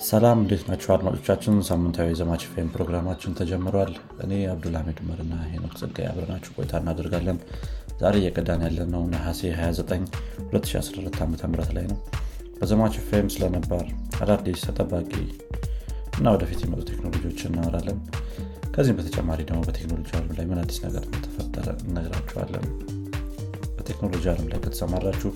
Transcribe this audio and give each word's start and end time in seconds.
ሰላም 0.00 0.38
እንዴት 0.42 0.62
ናቸው 0.68 0.90
አድማጮቻችን? 0.94 1.54
ሳምንታዊ 1.68 2.08
ዘማች 2.18 2.42
ፌም 2.50 2.68
ፕሮግራማችን 2.74 3.34
ተጀምሯል። 3.38 3.92
እኔ 4.24 4.32
አብዱልሚድ 4.46 4.98
ኡመርና 5.02 5.34
ሄኖክ 5.46 5.72
ጸጋይ 5.80 6.06
አብረናችሁ 6.10 6.50
ቆይታ 6.56 6.72
እናደርጋለን። 6.82 7.38
ዛሬ 8.02 8.14
እየቀዳን 8.20 8.62
ያለነው 8.66 9.02
ነሐሴ 9.14 9.40
29 9.56 10.04
2014 10.52 11.18
ዓ 11.20 11.50
ም 11.50 11.56
ላይ 11.76 11.86
ነው። 11.92 11.98
በዘማች 12.60 12.94
ፌም 13.08 13.28
ስለነባር 13.34 13.86
አዳዲስ 14.22 14.62
ተጠባቂ 14.68 15.12
እና 16.18 16.28
ወደፊት 16.34 16.62
የመጡ 16.64 16.80
ቴክኖሎጂዎች 16.90 17.42
እናወራለን። 17.48 17.98
ከዚህም 18.74 18.98
በተጨማሪ 18.98 19.40
ደግሞ 19.48 19.60
በቴክኖሎጂ 19.68 20.10
አለም 20.16 20.32
ላይ 20.38 20.46
ምን 20.50 20.60
አዲስ 20.62 20.78
ነገር 20.86 21.04
እንደተፈጠረ 21.08 21.68
እነግራችኋለን። 21.86 22.66
በቴክኖሎጂ 23.78 24.24
አለም 24.32 24.48
ላይ 24.52 24.60
ከተሰማራችሁ 24.64 25.30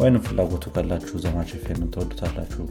ወይንም 0.00 0.24
ፍላጎቱ 0.26 0.64
ካላችሁ 0.74 1.18
ዘማች 1.24 1.50
ፌምን 1.64 1.90
ተወዱታላችሁ 1.94 2.64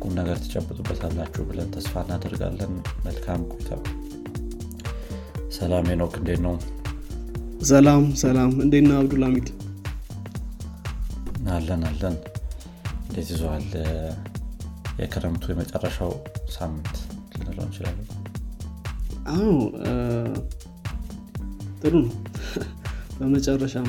ቁም 0.00 0.12
ነገር 0.18 0.36
ትጨብጡበታላችሁ 0.44 1.42
ብለን 1.48 1.68
ተስፋ 1.74 2.02
እናደርጋለን። 2.04 2.72
መልካም 3.06 3.42
ቆይታ። 3.52 3.70
ሰላም 5.56 5.88
ኖክ 6.00 6.14
እንዴት 6.20 6.40
ነው? 6.46 6.54
ሰላም 7.70 8.04
ሰላም። 8.22 8.52
እንዴት 8.64 8.84
ነው 8.88 8.96
አብዱልሚድ 9.00 9.48
አለን 11.52 11.82
አለን። 11.88 12.16
እንዴት 13.02 13.28
ይዘዋል 13.32 13.66
የክረምቱ 15.00 15.44
የመጨረሻው 15.52 16.12
ሳምንት 16.56 16.94
ልንለው 17.34 17.64
እንችላለን? 17.66 18.08
አዎ 19.32 19.50
ጥሩ 21.82 21.94
ነው። 22.00 22.14
በመጨረሻም 23.18 23.88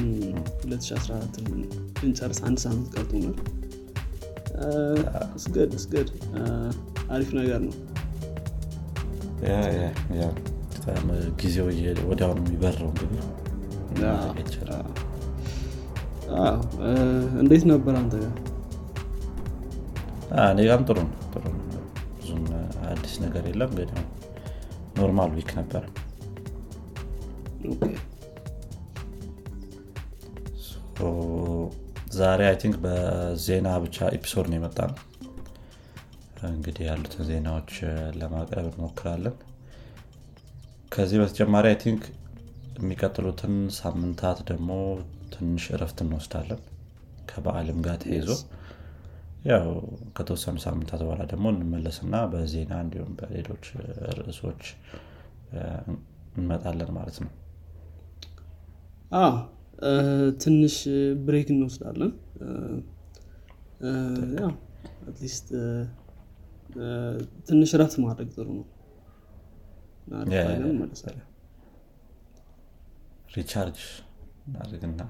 2014 0.63 1.37
ልንጨርስ 1.99 2.39
አንድ 2.47 2.59
ሳምንት 2.63 2.87
ቀርቶናል 2.95 3.35
ስገድ 5.43 5.71
ስገድ 5.83 6.09
አሪፍ 7.15 7.29
ነገር 7.39 7.59
ነው. 7.67 7.75
ጊዜው 11.41 11.67
ወዲያውኑ 12.09 12.39
የሚበረው 12.43 12.87
እንግዲህ 12.91 13.21
እንዴት 17.41 17.63
ነበር 17.71 17.93
አንተ? 18.01 18.13
ጋር 18.23 18.35
እኔ 20.51 20.59
ጋም 20.69 20.83
ጥሩ 20.89 20.97
ነው 21.05 21.15
ጥሩ 21.33 21.43
ብዙም 22.19 22.43
አዲስ 22.89 23.15
ነገር 23.23 23.43
የለም 23.49 23.71
ግን 23.79 23.89
normal 24.99 25.31
week 25.37 25.49
ነበር 25.59 25.83
ዛሬ 32.13 32.41
I 32.47 32.55
think 32.61 32.75
በዜና 32.83 33.67
ብቻ 33.83 34.07
episode 34.15 34.45
ነው 34.51 34.57
የመጣነው 34.57 34.97
እንግዲህ 36.49 36.83
ያሉትን 36.89 37.23
ዜናዎች 37.29 37.71
ለማቅረብ 38.19 38.65
እንሞክራለን። 38.71 39.35
ከዚህ 40.93 41.19
በተጨማሪ 41.21 41.65
I 41.71 41.77
think 41.83 42.03
የሚቀጥሉትን 42.77 43.53
ሳምንታት 43.77 44.39
ደግሞ 44.49 44.69
ትንሽ 45.33 45.65
እረፍት 45.75 45.99
እንወስዳለን 46.05 46.61
ከበአልም 47.29 47.79
ጋር 47.85 47.97
ተይዞ 48.03 48.29
ያው 49.45 49.67
ከተወሰኑ 50.17 50.57
ሳምንታት 50.65 51.01
በኋላ 51.05 51.21
ደግሞ 51.31 51.45
እንመለስና 51.53 52.15
በዜና 52.33 52.73
እንዲሁም 52.83 53.13
በሌሎች 53.19 53.65
ርዕሶች 54.19 54.63
እንመጣለን 56.35 56.91
ማለት 56.97 57.17
ነው 57.23 57.31
ትንሽ 60.41 60.75
break 61.25 61.47
እንወስዳለን። 61.53 62.11
at 65.07 65.19
least 65.19 65.47
ትንሽ 67.47 67.71
ረፍት 67.81 67.95
ማድረግ 68.03 68.27
ጥሩ 68.35 68.47
ነው። 68.57 68.65
recharge 73.35 73.79
እናድርግና 74.47 75.01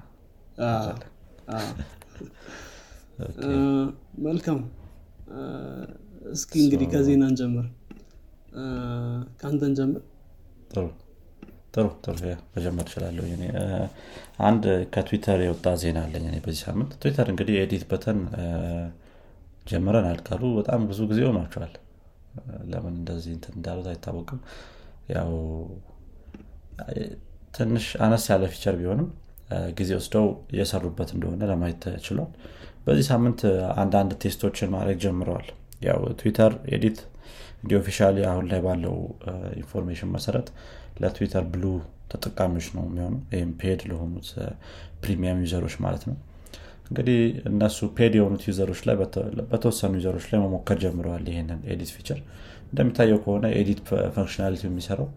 መልካም። 4.26 4.60
እስኪ 6.32 6.52
እንግዲህ 6.62 6.86
ከዜና 6.92 7.22
እንጀምር። 7.30 7.66
ከአንተን 9.40 9.72
ጀምር 9.78 10.02
ጥሩ 10.70 10.84
ጥሩ 11.74 11.86
ጥሩ። 12.04 12.16
መጀመር 12.54 12.86
እችላለሁ 12.86 13.24
አንድ 14.46 14.64
ከትዊተር 14.94 15.40
የወጣ 15.44 15.68
ዜና 15.82 15.98
አለኝ 16.06 16.26
በዚህ 16.44 16.62
ሳምንት። 16.66 16.92
ትዊተር 17.02 17.28
እንግዲህ 17.32 17.56
edit 17.62 17.84
button 17.90 18.18
ጀምረናል 19.66 20.06
ካሉ 20.10 20.42
በጣም 20.58 20.80
ብዙ 20.90 21.00
ጊዜ 21.10 21.20
ሆኗቸዋል። 21.28 21.74
ለምን 22.70 22.94
እንደዚህ 23.00 23.32
እንትን 23.36 23.54
እንዳሉት 23.58 23.88
አይታወቅም። 23.90 24.38
ያው 25.14 25.32
ትንሽ 27.56 27.86
አነስ 28.04 28.24
ያለ 28.30 28.44
feature 28.52 28.74
ቢሆንም 28.80 29.08
ጊዜ 29.78 29.90
ወስደው 29.98 30.26
እየሰሩበት 30.52 31.10
እንደሆነ 31.14 31.48
ለማየት 31.50 31.82
ተችሏል። 31.86 32.30
በዚህ 32.86 33.04
ሳምንት 33.10 33.40
አንዳንድ 33.82 34.12
test 34.22 34.41
ኦችን 34.41 34.70
ማድረግ 34.74 34.96
ጀምረዋል። 35.04 35.48
ያው 35.82 36.00
Twitter 36.20 36.52
edit 36.74 36.98
እንዲ 37.62 37.72
officially 37.78 38.16
አሁን 38.30 38.46
ላይ 38.50 38.60
ባለው 38.64 38.94
information 39.60 40.10
መሰረት 40.14 40.48
ለ 41.00 41.10
Twitter 41.10 41.44
Blue 41.52 41.64
ተጠቃሚዎች 42.12 42.66
ነው 42.76 42.84
የሚሆኑ 42.88 43.14
ወይም 43.30 43.50
paid 43.60 43.80
ለሆኑት 43.90 44.28
premium 45.02 45.38
user 45.44 45.59
ኦች 45.59 45.74
ማለት 45.84 46.02
ነው። 46.08 46.16
እንግዲህ 46.88 47.18
እነሱ 47.50 47.78
paid 47.96 48.14
የሆኑት 48.18 48.42
user 48.48 48.64
ኦች 48.64 48.80
ላይ 48.88 48.96
በተወሰኑ 49.52 49.92
user 50.00 50.13
ኦች 50.13 50.26
ላይ 50.32 50.40
መሞከር 50.42 50.78
ጀምረዋል 50.82 51.24
ይህንን 51.32 51.60
edit 51.72 51.92
feature። 51.96 52.18
እንደሚታየው 52.66 53.18
ከሆነ 53.24 53.46
edit 53.60 53.80
functionality 54.14 54.62
የሚሰራው 54.68 55.08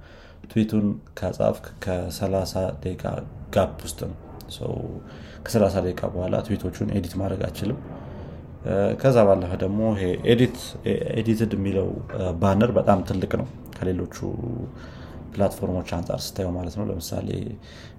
ትዊቱን 0.52 0.88
ከጻፍ 1.20 1.58
ከ30 1.84 2.54
ደቂቃ 2.84 3.04
gap 3.56 3.78
ውስጥ 3.86 4.00
ነው። 4.10 4.18
ከ30 5.46 5.84
ደቂቃ 5.86 6.02
በኋላ 6.16 6.36
tweet 6.48 6.67
ኦቹን 6.67 6.90
edit 6.98 7.14
ማድረግ 7.22 7.42
አትችልም 7.50 7.80
ከዛ 9.02 9.18
ባለፈ 9.28 9.52
ደግሞ 9.64 9.80
edited 11.18 11.52
የሚለው 11.58 11.90
banner 12.42 12.72
በጣም 12.78 13.00
ትልቅ 13.10 13.32
ነው 13.42 13.48
ከሌሎቹ 13.76 14.16
platform 15.36 15.72
ኦች 15.72 15.90
አንጻር 15.98 16.20
ስታየው 16.26 16.52
ማለት 16.58 16.76
ነው። 16.80 16.86
ለምሳሌ 16.90 17.30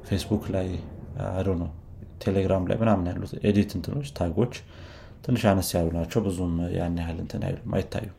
ፌስቡክ 0.09 0.45
ላይ 0.57 0.69
አዶ 1.33 1.49
ነው 1.63 1.71
ቴሌግራም 2.25 2.65
ላይ 2.69 2.77
ምናምን 2.83 3.07
ያሉት 3.11 3.33
edit 3.49 3.71
እንትኖች 3.79 4.09
tag 4.19 4.34
ኦች 4.34 4.55
ትንሽ 5.25 5.43
አነስ 5.51 5.71
ያሉ 5.77 5.89
ናቸው። 5.99 6.21
ብዙም 6.27 6.55
ያን 6.77 6.97
ያህል 7.03 7.19
እንትን 7.25 7.43
አይሉም 7.49 7.75
አይታዩም። 7.79 8.17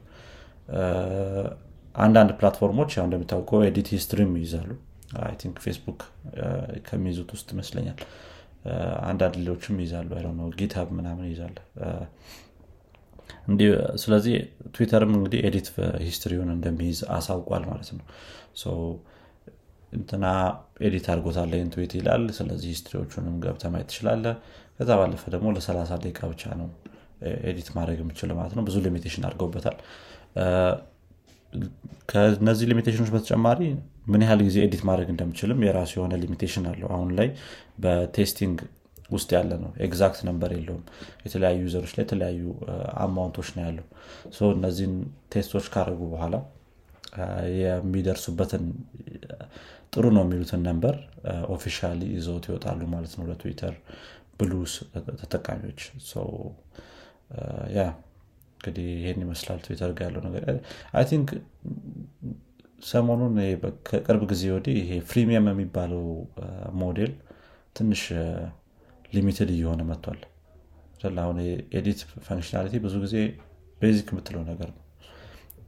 አንዳንድ 1.96 2.32
platform 2.40 2.74
ኦች 2.74 2.92
ያው 2.98 3.06
እንደሚታወቀው 3.08 3.60
edit 3.68 3.88
history 3.94 4.23
ም 4.23 4.32
ይይዛሉ። 4.40 4.72
I 5.22 5.34
think 5.42 5.58
Facebook 5.66 6.00
ከሚይዙት 6.88 7.30
ውስጥ 7.36 7.48
ይመስለኛል። 7.56 8.00
አንዳንድ 9.10 9.36
ሌሎችም 9.40 9.76
ይይዛሉ። 9.82 10.10
GitHub 10.60 10.90
ምናምን 10.98 11.26
ይይዛል 11.30 11.56
ስለዚህ 14.04 14.36
ትዊተርም 14.76 15.12
እንግዲህ 15.18 15.40
edit 15.48 15.68
history 16.06 16.34
ውን 16.34 16.50
እንደሚይዝ 16.56 17.00
አሳውቋል 17.18 17.64
ማለት 17.70 17.90
ነው። 17.94 18.06
እንትና 19.92 20.26
edit 20.88 21.06
አድርጎታል 21.12 21.52
tweet 21.74 21.92
ይላል። 21.98 22.24
ስለዚህ 22.38 22.70
history 22.74 23.03
ዎቹንም 23.03 23.36
ገብተህ 23.44 23.70
ማየት 23.74 23.88
ትችላለህ 23.92 24.26
ከዛ 24.80 24.90
ባለፈ 25.00 25.24
ደግሞ 25.34 25.48
ለ30 25.56 26.00
ደቂቃ 26.04 26.20
ብቻ 26.32 26.44
ነው 26.60 26.68
edit 27.50 27.70
ማድረግ 27.78 28.00
የምትችለው 28.04 28.32
ማለት 28.40 28.54
ነው። 28.58 28.64
ብዙ 28.68 28.78
limitation 28.86 29.24
አድርገውበታል። 29.28 29.78
ከነዚህ 32.10 32.66
limitation 32.72 32.99
ኦች 32.99 33.10
በተጨማሪ 33.14 33.60
ምን 34.12 34.22
ያህል 34.26 34.42
ጊዜ 34.48 34.58
edit 34.66 34.82
ማድረግ 34.90 35.08
እንደምትችልም 35.14 35.64
የራሱ 35.66 35.92
የሆነ 35.98 36.16
limitation 36.24 36.66
አለው። 36.72 36.90
አሁን 36.96 37.10
ላይ 37.18 37.30
በ 37.84 38.00
testing 38.00 38.58
ውስጥ 39.10 39.30
ያለ 39.36 39.52
ነው። 39.62 39.72
exact 39.86 40.20
number 40.28 40.52
የለውም። 40.56 40.84
የተለያዩ 41.26 41.60
user 41.66 41.80
ኦች 41.80 41.94
ላይ 41.98 42.04
የተለያዩ 42.06 42.42
amount 43.04 43.31
ኦች 43.31 43.50
ነው 43.56 43.64
ያለው። 43.66 43.86
እነዚህን 44.56 44.96
test 45.34 45.51
ኦች 45.51 45.68
ካደረጉ 45.74 46.02
በኋላ 46.14 46.36
የሚደርሱበትን 47.60 48.66
ጥሩ 49.94 50.06
ነው 50.16 50.24
የሚሉትን 50.26 50.62
number 50.68 50.96
officially 51.54 52.02
ይዘውት 52.16 52.46
ይወጣሉ 52.50 52.82
ማለት 52.94 53.14
ነው 53.18 53.26
ለ 53.30 53.40
Twitter 53.40 53.76
Blue 54.40 54.74
ተጠቃሚዎች። 55.22 55.80
ያ 57.78 57.82
እንግዲህ 58.58 58.88
ይህን 58.98 59.20
ይመስላል 59.24 59.60
ትዊተር 59.66 59.92
ጋር 59.98 60.06
ያለው 60.08 60.22
ነገር። 60.28 60.44
I 60.94 61.06
think 61.10 61.30
ሰሞኑን 62.84 63.36
ከቅርብ 63.88 64.24
ጊዜ 64.32 64.44
ወዲህ 64.56 64.76
ይሄ 64.82 64.92
freemium 65.10 65.48
የሚባለው 65.52 66.04
ሞዴል 66.82 67.12
ትንሽ 67.76 68.02
limited 69.12 69.50
እየሆነ 69.56 69.82
መጥቷል። 69.90 70.22
አሁን 71.22 71.38
edit 71.78 72.00
functionality 72.26 72.76
ብዙ 72.86 72.96
ጊዜ 73.04 73.16
basic 73.82 74.08
የምትለው 74.12 74.44
ነገር 74.50 74.70
ነው። 74.72 74.84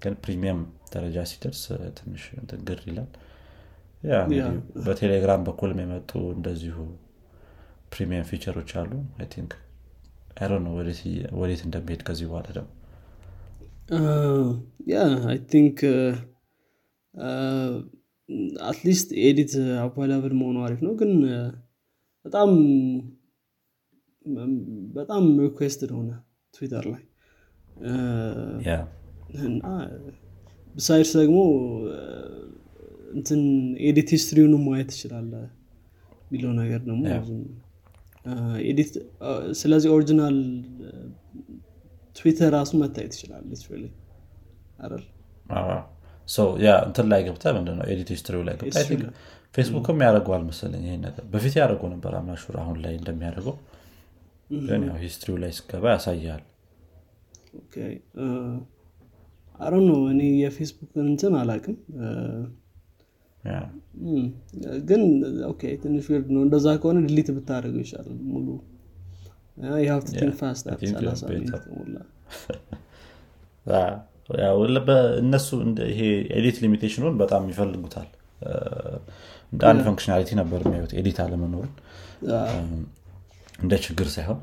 ግን 0.03 0.13
premium 0.24 0.59
ደረጃ 0.94 1.25
ሲደርስ 1.31 1.62
ትንሽ 1.97 2.24
ግር 2.68 2.80
ይላል። 2.89 3.09
በቴሌግራም 4.86 5.41
በኩልም 5.47 5.80
የመጡ 5.83 6.12
እንደዚሁ 6.36 6.77
premium 7.94 8.27
feature 8.30 8.56
ኦች 8.56 8.71
አሉ። 8.81 8.91
think 9.33 9.53
ነው 10.65 10.74
ወዴት 11.39 11.62
እንደሚሄድ 11.68 12.01
ከዚህ 12.07 12.27
በኋላ 12.30 12.47
ደግሞ። 12.57 12.69
yeah 14.91 14.97
I 15.30 15.38
think 15.51 15.80
at 18.69 18.81
least 18.81 19.09
edit 19.21 19.53
available 19.83 20.33
መሆኑ 20.39 20.57
አሪፍ 20.65 20.81
ነው። 20.88 20.94
ግን 21.00 21.12
በጣም 22.25 22.50
በጣም 24.95 25.24
requested 25.39 25.91
ሆነ 25.98 26.10
ትዊተር 26.54 26.86
ላይ። 26.94 27.04
እና 29.48 29.63
besides 30.75 31.12
ደግሞ 31.19 31.39
እንትን 33.13 33.42
edit 33.88 34.09
history 34.15 34.41
ውንም 34.41 34.63
ማየት 34.68 34.89
ትችላለህ 34.94 35.33
የሚለው 36.25 36.51
ነገር 36.62 36.81
ደግሞ 36.86 37.04
ስለዚህ 39.60 39.89
original 39.95 40.36
Twitter 42.15 42.51
ራሱ 42.57 42.72
መታየት 42.81 43.13
ይችላል 43.18 43.44
አይደል? 44.80 45.04
ያ 46.60 46.72
እንትን 46.88 47.06
ላይ 47.12 47.22
ገብተህ 47.27 47.44
ምንድነው 47.56 47.86
edit 47.91 48.09
history 48.13 48.35
ው 48.35 48.41
ላይ 48.48 48.56
ገብተ 48.60 48.77
ፌስቡክም 49.56 50.01
ያደርገዋል 50.06 50.44
መሰለኝ 50.50 50.81
ይሄን 50.88 51.01
ነገር። 51.07 51.24
በፊት 51.31 51.54
ያደርገው 51.60 51.89
ነበር 51.94 52.12
I'm 52.19 52.30
not 52.30 52.41
sure 52.41 52.56
አሁን 52.63 52.77
ላይ 52.83 52.94
እንደሚያደርገው 53.00 53.56
ግን 54.50 54.81
ያው 54.88 54.96
history 55.01 55.28
ው 55.28 55.36
ላይ 55.42 55.51
ስትገባ 55.57 55.86
ያሳያል። 55.94 56.44
አረ 59.60 59.74
ነው 59.88 60.00
እኔ 60.12 60.22
የፌስቡክን 60.42 61.06
እንትን 61.06 61.34
አላቅም 61.40 61.75
ግን 64.90 65.01
ትንሽ 65.84 66.06
weird 66.12 66.30
ነው። 66.36 66.42
እንደዛ 66.46 66.68
ከሆነ 66.81 66.98
delete 67.07 67.30
ብታደርገው 67.36 67.84
ይሻላል 67.86 68.19
ሙሉ። 68.31 68.48
እነሱ 75.22 75.48
ይሄ 75.90 76.01
edit 76.38 76.57
limitation 76.63 77.01
ኑን 77.01 77.15
በጣም 77.22 77.44
ይፈልጉታል። 77.51 78.10
እንደ 79.51 79.62
አንድ 79.69 79.80
functionality 79.86 80.30
ነበር 80.40 80.60
የሚያዩት 80.66 80.92
edit 81.00 81.18
አለመኖርን 81.24 81.74
እንደ 83.59 83.73
ችግር 83.85 84.07
ሳይሆን 84.13 84.39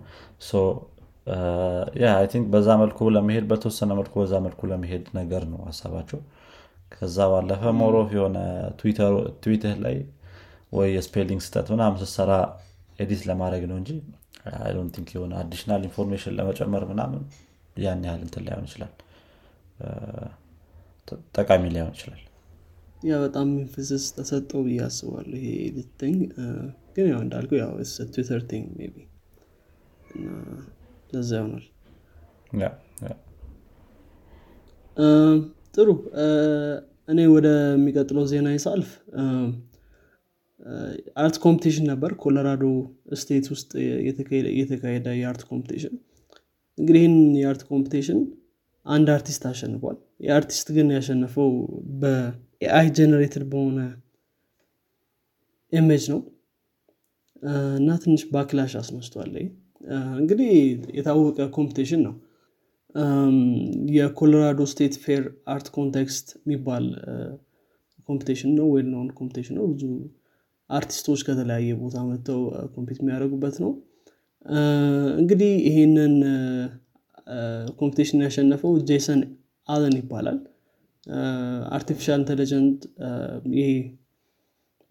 think 2.32 2.46
በዛ 2.52 2.68
መልኩ 2.82 2.98
ለመሄድ 3.14 3.44
በተወሰነ 3.50 3.92
መልኩ 4.00 4.14
በዛ 4.22 4.34
መልኩ 4.44 4.60
ለመሄድ 4.70 5.06
ነገር 5.18 5.42
ነው 5.52 5.60
ሀሳባቸው። 5.68 6.20
ከዛ 6.92 7.16
ባለፈ 7.32 7.72
more 7.78 8.00
of 8.00 8.10
የሆነ 8.16 8.36
ትዊትህ 9.42 9.74
ላይ 9.84 9.96
ወይ 10.72 10.88
የ 10.96 11.05
spelling 11.05 11.40
ስተት 11.46 11.66
ምናምን 11.74 11.98
ስትሰራ 12.02 12.32
edit 12.98 13.22
ለማድረግ 13.28 13.64
ነው 13.70 13.76
እንጂ 13.80 13.90
think 14.94 15.08
የሆነ 15.16 15.34
additional 15.42 15.82
information 15.88 16.34
ለመጨመር 16.38 16.84
ምናምን 16.90 17.22
ያን 17.76 18.04
ያህል 18.08 18.22
እንትን 18.26 18.44
ላይሆን 18.46 18.66
ይችላል። 18.68 18.92
ጠቃሚ 21.36 21.62
ላይሆን 21.74 21.92
ይችላል። 21.96 22.22
ያ 23.02 23.16
በጣም 23.24 23.48
ኢንፍስስ 23.58 24.04
ተሰጠው 24.16 24.60
ብዬ 24.66 24.78
አስባለሁ 24.86 25.36
ይሄ 25.40 25.48
ኤዲቲንግ 25.66 26.20
ግን 26.96 27.06
ያው 27.10 27.20
እንዳልኩ 27.24 27.52
ያው 27.60 27.72
ትዊተር 28.12 28.40
ቲንግ 28.50 28.66
ቢ 28.94 29.02
እና 30.14 30.26
ለዛ 31.12 31.30
ይሆናል። 31.40 31.64
ጥሩ። 35.74 35.88
እኔ 37.08 37.20
ወደሚቀጥለው 37.32 38.24
ዜና 38.30 38.48
ሳልፍ 38.64 38.90
አርት 41.16 41.36
ኮምፒቲሽን 41.44 41.84
ነበር። 41.90 42.12
ኮሎራዶ 42.22 42.64
ስቴት 43.20 43.46
ውስጥ 43.52 43.70
የተካሄደ 44.58 45.06
የአርት 45.18 45.42
ኮምፒቲሽን 45.50 45.94
እንግዲህ 46.78 47.00
ይህን 47.02 47.14
የ 47.40 47.49
art 47.49 47.62
competition 47.70 48.18
አንድ 48.86 49.08
አርቲስት 49.14 49.44
አሸንፏል። 49.50 49.96
የአርቲስት 50.26 50.68
ግን 50.76 50.88
ያሸነፈው 50.96 51.50
በ 52.02 52.88
AI 52.98 53.07
generated 53.07 53.44
በሆነ 53.52 53.78
image 55.72 56.04
ነው 56.12 56.20
እና 57.78 57.90
ትንሽ 58.02 58.22
backlash 58.32 58.72
አስነስቷል 58.80 59.32
እንግዲህ 60.20 60.50
የታወቀ 60.98 61.38
competition 61.56 62.00
ነው። 62.06 62.14
የኮሎራዶ 63.96 64.60
State 64.70 64.94
Fair 65.02 65.24
art 65.54 65.66
contest 65.76 66.28
የሚባል 66.38 66.84
competition 68.08 68.52
ነው። 68.58 68.66
well 68.74 68.86
known 68.92 69.10
competition 69.18 69.54
ነው። 69.58 69.66
ብዙ 69.72 69.84
አርቲስቶች 70.70 71.20
ከተለያየ 71.26 71.74
ቦታ 71.82 71.96
መጥተው 72.08 72.40
compete 72.74 72.98
የሚያደርጉበት 73.00 73.56
ነው። 73.64 73.72
እንግዲህ 75.20 75.52
ይሄንን 75.68 76.14
competition 77.78 78.24
ያሸነፈው 78.26 78.72
ጄሰን 78.88 79.20
አለን 79.68 79.94
ይባላል። 80.00 80.38
artificial 81.76 82.18
intelligent 82.20 82.80
ይሄ 83.56 83.68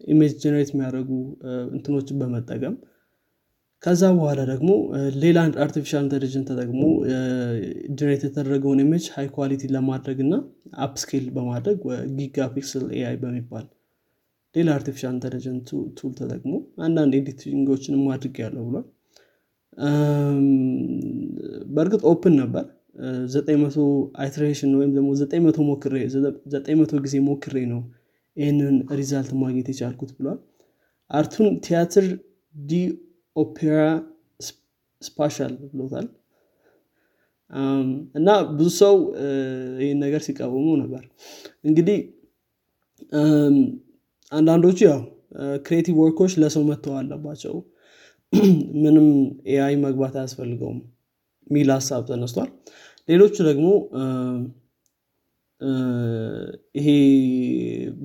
image 0.04 0.32
generate 0.42 0.70
የሚያደርጉ 0.72 1.10
እንትኖችን 1.76 2.18
በመጠቀም 2.20 2.74
ከዛ 3.82 4.02
በኋላ 4.16 4.40
ደግሞ 4.50 4.70
ሌላ 5.22 5.38
artificial 5.64 6.02
intelligent 6.04 6.46
ተጠቅሞ 6.50 6.82
generate 7.90 8.22
የተደረገውን 8.26 8.80
image 8.84 9.04
high 9.16 9.26
quality 9.36 9.62
ለማድረግ 9.74 10.20
እና 10.24 10.34
upscale 10.86 11.26
በማድረግ 11.36 11.78
Gigapixel 12.18 12.84
AI 12.96 13.16
በሚባል 13.22 13.66
ሌላ 14.54 14.68
artificial 14.76 15.12
intelligent 15.14 15.68
tool 15.98 16.12
ተጠቅሞ 16.20 16.52
አንዳንድ 16.86 17.14
editing 17.18 17.58
ኦችንም 17.58 18.04
አድርግ 18.14 18.38
ያለው 18.44 18.64
ብሏል 18.68 18.86
በእርግጥ 21.76 22.02
open 22.12 22.34
ነበር። 22.42 22.64
ዘጠኝ 23.32 23.56
መቶ 23.62 23.76
iteration 24.22 24.70
ወይም 24.78 24.92
ደግሞ 24.96 25.08
ዘጠኝ 25.20 25.40
መቶ 25.46 25.58
ሞክሬ 25.68 25.94
ዘጠኝ 26.54 26.76
መቶ 26.80 27.00
ጊዜ 27.04 27.16
ሞክሬ 27.26 27.56
ነው 27.72 27.80
ይህንን 28.36 28.76
result 28.98 29.30
ማግኘት 29.40 29.68
የቻልኩት 29.72 30.10
ብሏል። 30.16 30.38
art 31.10 31.26
ኡን 31.26 31.48
Théâtre 31.66 32.06
D'opéra 32.54 33.78
Spatial 35.02 35.52
ብሎታል። 35.70 36.06
እና 38.14 38.28
ብዙ 38.50 38.68
ሰው 38.80 38.94
ይህን 39.80 39.98
ነገር 40.04 40.20
ሲቃወሙ 40.26 40.66
ነበር። 40.82 41.02
እንግዲህ 41.64 41.98
አንዳንዶቹ 44.32 44.78
ያው 44.88 45.00
creative 45.66 45.96
work 46.00 46.16
ኦች 46.16 46.32
ለሰው 46.42 46.62
መተው 46.68 46.94
አለባቸው። 46.98 47.54
ምንም 48.82 49.06
AI 49.46 49.74
መግባት 49.84 50.14
አያስፈልገውም 50.18 50.78
ሚል 51.46 51.68
ሀሳብ 51.74 52.02
ተነስቷል። 52.08 52.48
ሌሎቹ 53.08 53.36
ደግሞ 53.48 53.66
ይሄ 56.74 56.86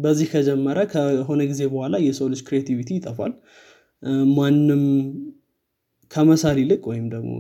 በዚህ 0.02 0.28
ከጀመረ 0.34 0.80
ከሆነ 0.92 1.42
ጊዜ 1.52 1.62
በኋላ 1.72 1.96
የሰው 2.06 2.28
ልጅ 2.34 2.42
creativity 2.48 2.90
ይጠፋል። 2.98 3.34
ማንም 4.36 4.84
ከመሳል 6.12 6.58
ይልቅ 6.62 6.82
ወይም 6.92 7.06
ደግሞ 7.14 7.32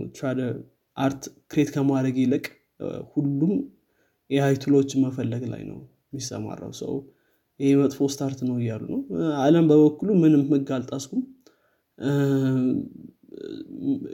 art 0.97 1.21
create 1.51 1.69
ከማድረግ 1.75 2.15
ይልቅ 2.21 2.45
ሁሉም 3.13 3.53
የ 4.29 4.55
AI 4.63 4.69
tool 4.69 4.82
ኦችን 4.82 5.01
መፈለግ 5.05 5.43
ላይ 5.51 5.61
ነው 5.69 5.79
የሚሰማራው። 6.09 6.71
ሰው 6.81 6.93
ይሄ 7.59 7.71
መጥፎ 7.79 8.07
start 8.13 8.39
ነው 8.47 8.55
እያሉ 8.61 8.83
ነው። 8.93 9.01
አለን 9.43 9.65
በበኩሉ 9.69 10.09
ምንም 10.21 10.43
ህግ 10.51 10.69
አልጣስኩም። 10.77 11.23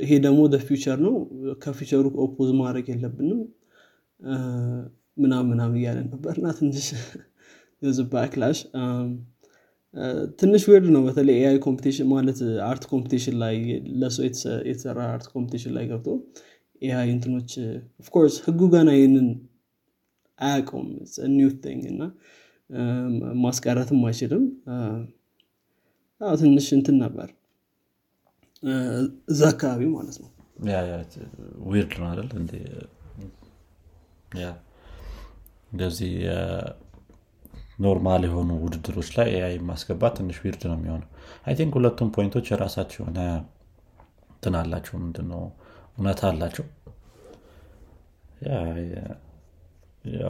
ይሄ 0.01 0.11
ደግሞ 0.25 0.39
the 0.51 0.57
future 0.65 0.97
ነው። 1.05 1.15
ከ 1.63 1.74
future 1.74 2.05
ኡ 2.25 2.31
oppose 2.31 2.49
ማድረግ 2.59 2.85
የለብንም። 2.91 3.39
ምናም 5.17 5.45
ምናም 5.51 5.71
እያለ 5.77 5.97
ነበር። 6.05 6.33
እና 6.39 6.47
ትንሽ 6.57 6.87
backlash 8.11 8.59
ትንሽ 10.39 10.63
weird 10.69 10.87
ነው 10.95 11.01
በተለይ 11.05 11.35
AI 11.41 11.57
competition 11.65 12.07
ማለት 12.11 12.39
art 12.67 12.83
competition 12.91 13.35
ላይ 13.43 13.55
ለሰው 14.01 14.23
የተሰራ 14.69 14.99
art 15.13 15.27
competition 15.33 15.71
ላይ 15.77 15.85
ገብቶ 15.91 16.07
AI 16.81 17.09
እንትኖች 17.13 17.51
of 17.99 18.08
course 18.08 18.35
ህጉ 18.45 18.61
ገና 18.73 18.89
ይህንን 18.97 19.27
አያውቀውም. 20.39 20.89
new 21.35 21.49
thing 21.63 21.83
እና 21.91 22.01
ማስቀረትም 23.43 24.01
አይችልም። 24.07 24.43
ትንሽ 26.41 26.67
እንትን 26.77 26.95
ነበር። 27.03 27.29
እዛ 29.31 29.41
አካባቢ 29.53 29.81
ማለት 29.95 30.17
ነው። 30.21 30.29
weird 31.67 31.93
ነው 31.99 32.07
አይደል? 32.09 32.29
እንደዚህ 35.71 36.11
normal 37.77 38.23
የሆኑ 38.27 38.49
ውድድሮች 38.63 39.09
ላይ 39.17 39.27
AI 39.33 39.55
ማስገባት 39.67 40.13
ትንሽ 40.17 40.37
weird 40.43 40.63
ነው 40.69 40.77
የሚሆነው። 40.77 41.09
I 41.47 41.55
think 41.59 41.73
ሁለቱም 41.77 42.09
point 42.15 42.33
ኦች 42.33 42.47
የራሳቸው 42.51 42.99
የሆነ 43.01 43.19
እንትን 44.31 44.55
አላቸው። 44.61 44.95
ምንድነው? 45.03 45.43
እውነት 45.97 46.21
አላቸው። 46.29 46.65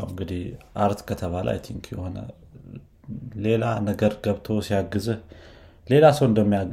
እንግዲህ 0.04 0.42
art 0.84 1.00
ከተባለ 1.10 1.48
I 1.54 1.60
think 1.66 1.86
የሆነ 1.94 2.18
ሌላ 3.46 3.66
ነገር 3.90 4.14
ገብቶ 4.26 4.58
ሲያግዝህ 4.68 5.18
ሌላ 5.88 6.06
ሰው 6.18 6.26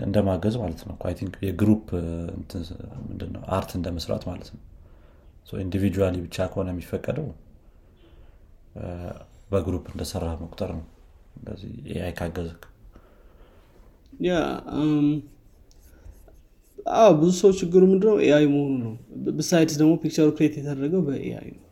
እንደማገዝ 0.04 0.54
ማለት 0.62 0.80
ነው። 0.88 0.96
I 1.08 1.14
think 1.18 1.34
የ 1.46 1.57
group 1.57 1.84
art 3.56 3.72
እንደመስራት 3.78 4.22
ማለት 4.30 4.48
ነው። 4.54 4.62
individually 5.64 6.16
ብቻ 6.24 6.46
ከሆነ 6.52 6.68
የሚፈቀደው 6.72 7.26
በ 9.50 9.60
group 9.60 9.84
እንደሰራ 9.92 10.26
መቁጠር 10.42 10.70
ነው። 10.78 10.86
እንደዚህ 11.36 11.70
AI 11.92 12.12
ያ 14.24 14.32
አዎ 16.94 17.10
ብዙ 17.20 17.30
ሰው 17.40 17.50
ችግሩ 17.58 17.82
ምንድነው? 17.90 18.16
AI 18.24 18.44
መሆኑ 18.52 18.72
ነው። 18.82 18.92
besides 19.36 19.76
ደግሞ 19.80 19.92
picture 20.02 20.28
ኡ 20.36 20.41
create 20.41 20.54
የተደረገው 20.58 21.02
በ 21.06 21.27
AI 21.27 21.48
ነው። 21.54 21.62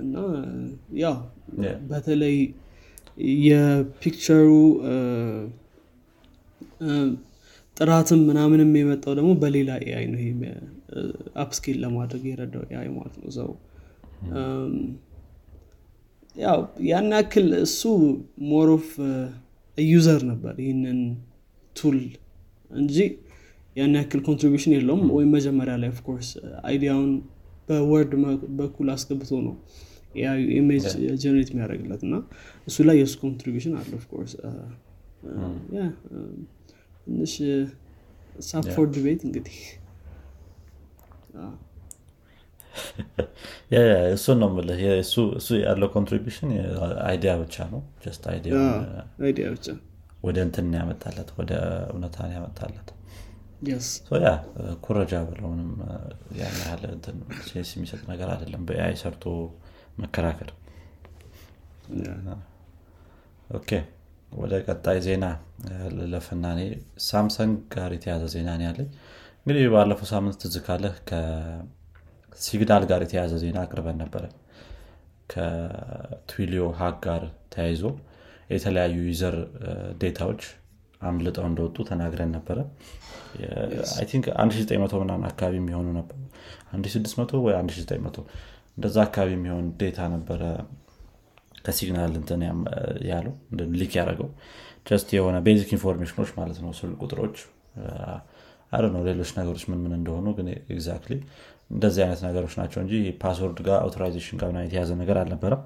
እና 0.00 0.14
ያው 1.00 1.16
በተለይ 1.90 2.36
የ 3.46 3.65
picture 3.65 4.31
ኡ 4.31 4.50
ጥራትም 7.76 8.20
ምናምንም 8.28 8.70
የመጣው 8.78 9.12
ደግሞ 9.18 9.30
በሌላ 9.42 9.70
AI 9.84 10.06
ነው። 10.12 10.20
ይሄ 10.22 10.30
upscale 11.42 11.78
ለማድረግ 11.84 12.22
የረዳው 12.30 12.64
AI 12.70 12.88
ማለት 12.96 13.16
ነው። 13.20 13.30
ሰው 13.38 13.50
ያው 16.36 16.58
ያን 16.88 17.08
ያክል 17.14 17.48
እሱ 17.64 17.80
more 18.50 18.75
of 18.75 18.88
user 19.78 20.22
ነበር 20.30 20.54
ይህንን 20.64 21.00
tool 21.76 21.98
እንጂ 22.70 22.96
ያን 23.76 23.94
ያክል 23.98 24.20
contribution 24.28 24.72
የለውም 24.76 25.02
ወይም 25.16 25.30
መጀመሪያ 25.36 25.74
ላይ 25.82 25.90
of 25.94 26.02
course 26.02 26.28
idea 26.68 26.89
ውን 26.89 27.10
በ 27.68 27.83
word 27.83 28.12
በኩል 28.60 28.88
አስገብቶ 28.94 29.32
ነው 29.46 29.54
image 30.56 30.86
generate 31.22 31.50
የሚያደርግለት 31.52 32.00
እና 32.06 32.14
እሱ 32.66 32.86
ላይ 32.88 32.96
የእሱ 33.00 33.14
contribution 33.24 33.74
አለ 33.80 33.90
of 34.00 34.08
course 34.08 34.32
ትንሽ 37.04 37.34
it's 38.48 38.65
up 38.65 38.73
for 38.73 38.86
debate 38.94 39.20
እንግዲህ 39.28 39.58
እሱን 44.14 44.38
ነው 44.42 44.48
ምልህ 44.54 44.80
እሱ 45.00 45.48
ያለው 45.62 45.88
contribution 45.94 46.50
idea 47.06 47.32
ብቻ 47.42 47.66
ነው። 47.72 47.82
just 48.04 48.24
idea 48.30 48.52
ብቻ። 48.54 49.66
ወደ 50.24 50.38
እንትን 50.46 50.66
ያመጣለት 50.78 51.28
ወደ 51.38 51.52
እውነታ 51.92 52.16
ያመጣለት። 52.34 52.88
ያ 54.20 54.30
ኩረጃ 54.82 55.12
ያን 56.38 56.56
ያህል 56.60 56.82
የሚሰጥ 57.72 58.02
ነገር 58.10 58.28
አይደለም። 58.34 58.62
በ 58.68 58.81
AI 58.81 58.94
ሰርቶ 59.02 59.24
መከራከር። 59.98 60.50
okay 63.50 63.70
ወደ 64.32 64.52
ቀጣይ 64.66 64.98
ዜና 65.06 65.24
ልለፍና 65.96 66.44
እኔ 66.54 66.60
ሳምሰንግ 67.06 67.56
ጋር 67.74 67.90
የተያዘ 67.96 68.24
ዜና 68.34 68.50
ያለኝ። 68.66 68.88
እንግዲህ 69.40 69.64
ባለፈው 69.74 70.06
ሳምንት 70.10 70.36
ትዝ 70.42 70.56
ካለህ 70.66 70.94
ከሲግናል 72.32 72.84
ጋር 72.90 73.00
የተያዘ 73.04 73.32
ዜና 73.42 73.58
አቅርበን 73.64 73.98
ነበረ። 74.02 74.24
ከትዊሊዮ 75.32 76.62
hack 76.78 76.96
ጋር 77.06 77.22
ተያይዞ 77.54 77.82
የተለያዩ 78.54 78.96
user 79.08 79.36
data 80.02 80.22
ዎች 80.22 80.42
አምልጠው 81.00 81.44
እንደወጡ 81.50 81.76
ተናግረን 81.90 82.30
ነበረ። 82.36 82.58
I 83.98 84.06
think 84.10 84.26
1900 84.36 85.02
ምናምን 85.02 85.26
አካባቢ 85.30 85.54
የሚሆኑ 85.60 85.88
ነበሩ። 85.98 86.18
1600 86.78 87.42
ወይ 87.46 87.54
1900 87.58 88.24
እንደዛ 88.76 88.96
አካባቢ 89.06 89.30
የሚሆን 89.36 89.66
data 89.80 90.00
ነበረ 90.14 90.42
ከ 91.66 91.77
Signal 91.77 92.12
እንትን 92.20 92.42
ያለው 93.10 93.34
leak 93.80 93.94
ያደረገው። 94.00 94.28
just 94.86 95.08
የሆነ 95.16 95.36
basic 95.46 95.70
information 95.76 96.16
ኖች 96.16 96.30
ማለት 96.38 96.58
ነው 96.64 96.70
ስልክ 96.78 96.92
ቁጥሮች 97.02 97.36
አረ 98.72 98.84
ነው 98.94 99.02
ሌሎች 99.08 99.30
ነገሮች 99.38 99.64
ምን 99.70 99.78
ምን 99.84 99.92
እንደሆኑ 99.98 100.26
ግን 100.36 100.46
exactly 100.70 101.14
እንደዚህ 101.70 102.02
አይነት 102.04 102.20
ነገሮች 102.26 102.54
ናቸው 102.60 102.80
እንጂ 102.84 102.92
password 103.22 103.58
ጋር 103.66 103.78
authorization 103.82 104.38
ጋር 104.40 104.50
የተያዘ 104.60 104.90
ነገር 105.00 105.18
አልነበረም። 105.20 105.62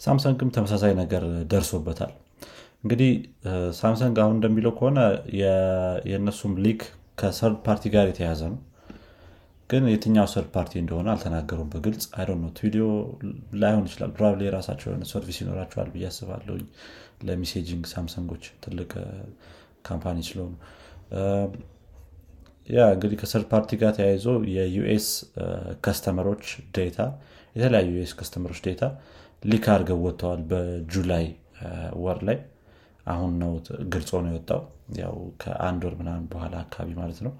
ሳምሰንግም 0.00 0.50
ተመሳሳይ 0.56 0.92
ነገር 1.00 1.22
ደርሶበታል። 1.52 2.12
እንግዲህ 2.84 3.10
ሳምሰንግ 3.80 4.16
አሁን 4.22 4.36
እንደሚለው 4.38 4.72
ከሆነ 4.78 5.00
የእነሱም 6.08 6.54
leak 6.64 6.80
ከ 7.20 7.31
third 7.31 7.58
party 7.66 7.84
ጋር 7.94 8.06
የተያዘ 8.10 8.42
ነው። 8.52 8.60
ግን 9.70 9.84
የትኛው 9.88 10.26
third 10.32 10.48
party 10.54 10.72
እንደሆነ 10.80 11.08
አልተናገሩም 11.12 11.68
በግልጽ። 11.72 12.04
አይ 12.16 12.24
ነው 12.32 12.50
ቪዲዮ 12.58 12.86
ላይሆን 13.62 13.84
ይችላል። 13.88 14.10
probably 14.16 14.42
የራሳቸው 14.46 14.88
የሆነ 14.90 15.04
service 15.12 15.38
ይኖራቸዋል 15.42 15.88
ብዬ 15.94 16.04
አስባለሁኝ። 16.10 16.64
ለ 17.22 17.33
messaging 17.33 17.84
ሳምሰንጎች 17.92 18.44
ትልቅ 18.64 18.90
company 19.88 20.18
ስለሆኑ 20.28 20.52
ያ 22.68 22.80
እንግዲህ 22.94 23.16
ከ 23.20 23.27
third 23.27 23.46
party 23.52 23.70
ጋር 23.80 23.92
ተያይዞ 23.96 24.26
የ 24.54 24.80
US 24.80 25.06
customer 25.84 26.24
ኦች 26.24 26.44
data 26.76 26.98
የተለያዩ 27.56 27.88
US 27.96 28.12
customer 28.18 28.46
ኦች 28.46 28.60
data 28.66 28.82
leak 29.42 29.64
አድርገው 29.72 29.98
ወጥተዋል 30.06 30.42
በጁላይ 30.50 31.24
ወር 32.04 32.18
ላይ። 32.28 32.38
አሁን 33.06 33.32
ነው 33.42 33.52
ግልጾ 33.92 34.10
ነው 34.24 34.30
የወጣው። 34.32 34.60
ያው 35.00 35.14
ከአንድ 35.42 35.82
ወር 35.86 35.94
ምናምን 36.00 36.24
በኋላ 36.32 36.54
አካባቢ 36.64 36.88
ማለት 37.00 37.20
ነው። 37.26 37.32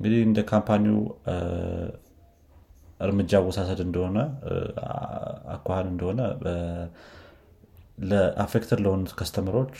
እንግዲህ 0.00 0.20
እንደ 0.28 0.38
company 0.50 0.87
ው 0.87 0.98
እርምጃ 3.00 3.32
አወሳሰድ 3.40 3.80
እንደሆነ 3.86 4.18
አኳኋን 5.54 5.86
እንደሆነ 5.92 6.20
ለ 8.04 8.19
affected 8.19 8.78
ለሆኑት 8.84 9.12
customer 9.18 9.55
ኦች 9.55 9.74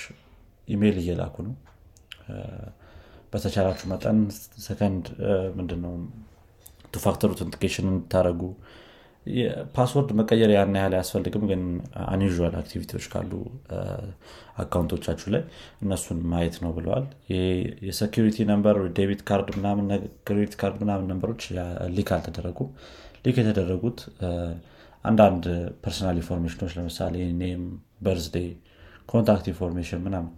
ኢሜይል 0.68 0.96
እየላኩ 1.02 1.36
ነው 1.46 1.54
በተቻላችሁ 3.32 3.86
መጠን 3.92 4.18
ሰከንድ 4.64 5.04
ምንድነው 5.58 5.94
two 6.92 7.00
factor 7.04 7.30
authentication 7.34 7.86
እንድታደረጉ 7.90 8.42
password 9.74 10.08
መቀየር 10.18 10.50
ያን 10.52 10.76
ያህል 10.78 10.94
አያስፈልግም 10.96 11.44
ግን 11.50 11.60
unusual 12.06 12.54
activity 12.60 12.89
ዎች 12.89 13.04
ካሉ 13.12 13.30
account 14.62 14.91
ኦቻችሁ 14.91 15.28
ላይ 15.34 15.42
እነሱን 15.84 16.18
ማየት 16.32 16.56
ነው 16.64 16.72
ብለዋል። 16.78 17.04
የ 17.86 17.98
security 17.98 18.46
number 18.50 18.78
debit 18.98 19.22
card 19.28 19.48
credit 20.26 20.56
card 20.62 20.76
ምናምን 20.82 21.08
number 21.12 21.31
ኦች 21.31 21.44
leak 21.96 22.10
አልተደረጉም። 22.16 22.70
leak 23.26 23.38
የተደረጉት 23.42 24.00
አንዳንድ 25.04 25.44
personal 25.84 26.18
information 26.20 26.60
ኖች 26.60 26.74
ለምሳሌ 26.78 27.14
name 27.40 27.62
birthday 28.06 28.36
contact 29.08 29.46
information 29.52 30.02
ምናምን 30.04 30.32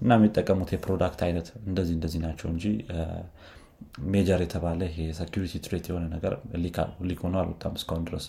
እና 0.00 0.10
የሚጠቀሙት 0.18 0.70
የ 0.74 0.84
product 0.84 1.20
አይነት 1.26 1.48
እንደዚህ 1.66 1.94
እንደዚህ 1.96 2.20
ናቸው 2.26 2.48
እንጂ 2.52 2.64
major 4.12 4.40
የተባለ 4.44 4.80
የ 5.00 5.10
security 5.10 5.52
threat 5.64 5.86
የሆነ 5.90 6.04
ነገር 6.14 6.32
leak 7.04 7.20
ሆኖ 7.24 7.34
አልወጣም 7.42 7.74
እስካሁን 7.78 8.04
ድረስ። 8.08 8.26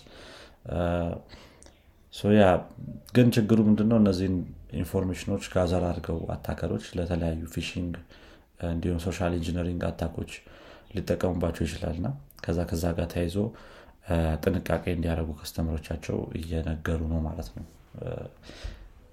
ያ 2.34 2.46
ግን 3.16 3.28
ችግሩ 3.36 3.58
ምንድነው? 3.68 3.98
እነዚህን 4.02 4.34
information 4.80 5.27
ኖች 5.27 5.44
gather 5.54 5.84
አድርገው 5.88 6.18
attacker 6.34 6.67
ኦች 6.67 6.84
ለተለያዩ 6.98 7.42
phishing 7.54 7.94
እንዲሁም 8.68 8.98
social 9.06 9.32
engineering 9.38 9.82
attack 9.88 10.14
ኦች 10.14 10.32
ሊጠቀሙባቸው 10.96 11.62
ይችላል። 11.66 11.96
እና 12.00 12.08
ከዛ 12.44 12.58
ከዛ 12.70 12.84
ጋር 12.98 13.06
ተያይዞ 13.12 13.36
ጥንቃቄ 14.44 14.84
እንዲያደርጉ 14.96 15.30
customer 15.40 15.77
ኦቻቸው 15.77 16.18
እየነገሩ 16.40 17.00
ነው 17.12 17.20
ማለት 17.28 17.48
ነው። 17.56 17.64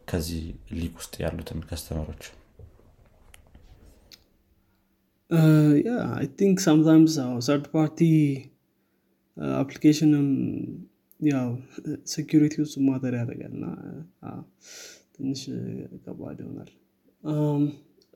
ከዚህ 0.09 0.43
leak 0.77 0.93
ውስጥ 1.01 1.15
ያሉትን 1.23 1.59
customer 1.69 2.05
ኦች 2.05 2.23
I 5.29 6.25
think 6.39 6.57
sometimes 6.65 7.15
third 7.47 7.65
party 7.73 7.99
application 9.59 10.18
ም 10.18 10.29
ያው 11.19 11.49
security 12.13 12.55
ውስጥ 12.63 12.75
matter 12.87 13.13
ያደርጋል 13.19 13.53
እና 13.57 13.65
ትንሽ 15.15 15.41
ከባድ 16.05 16.39
ይሆናል. 16.43 16.69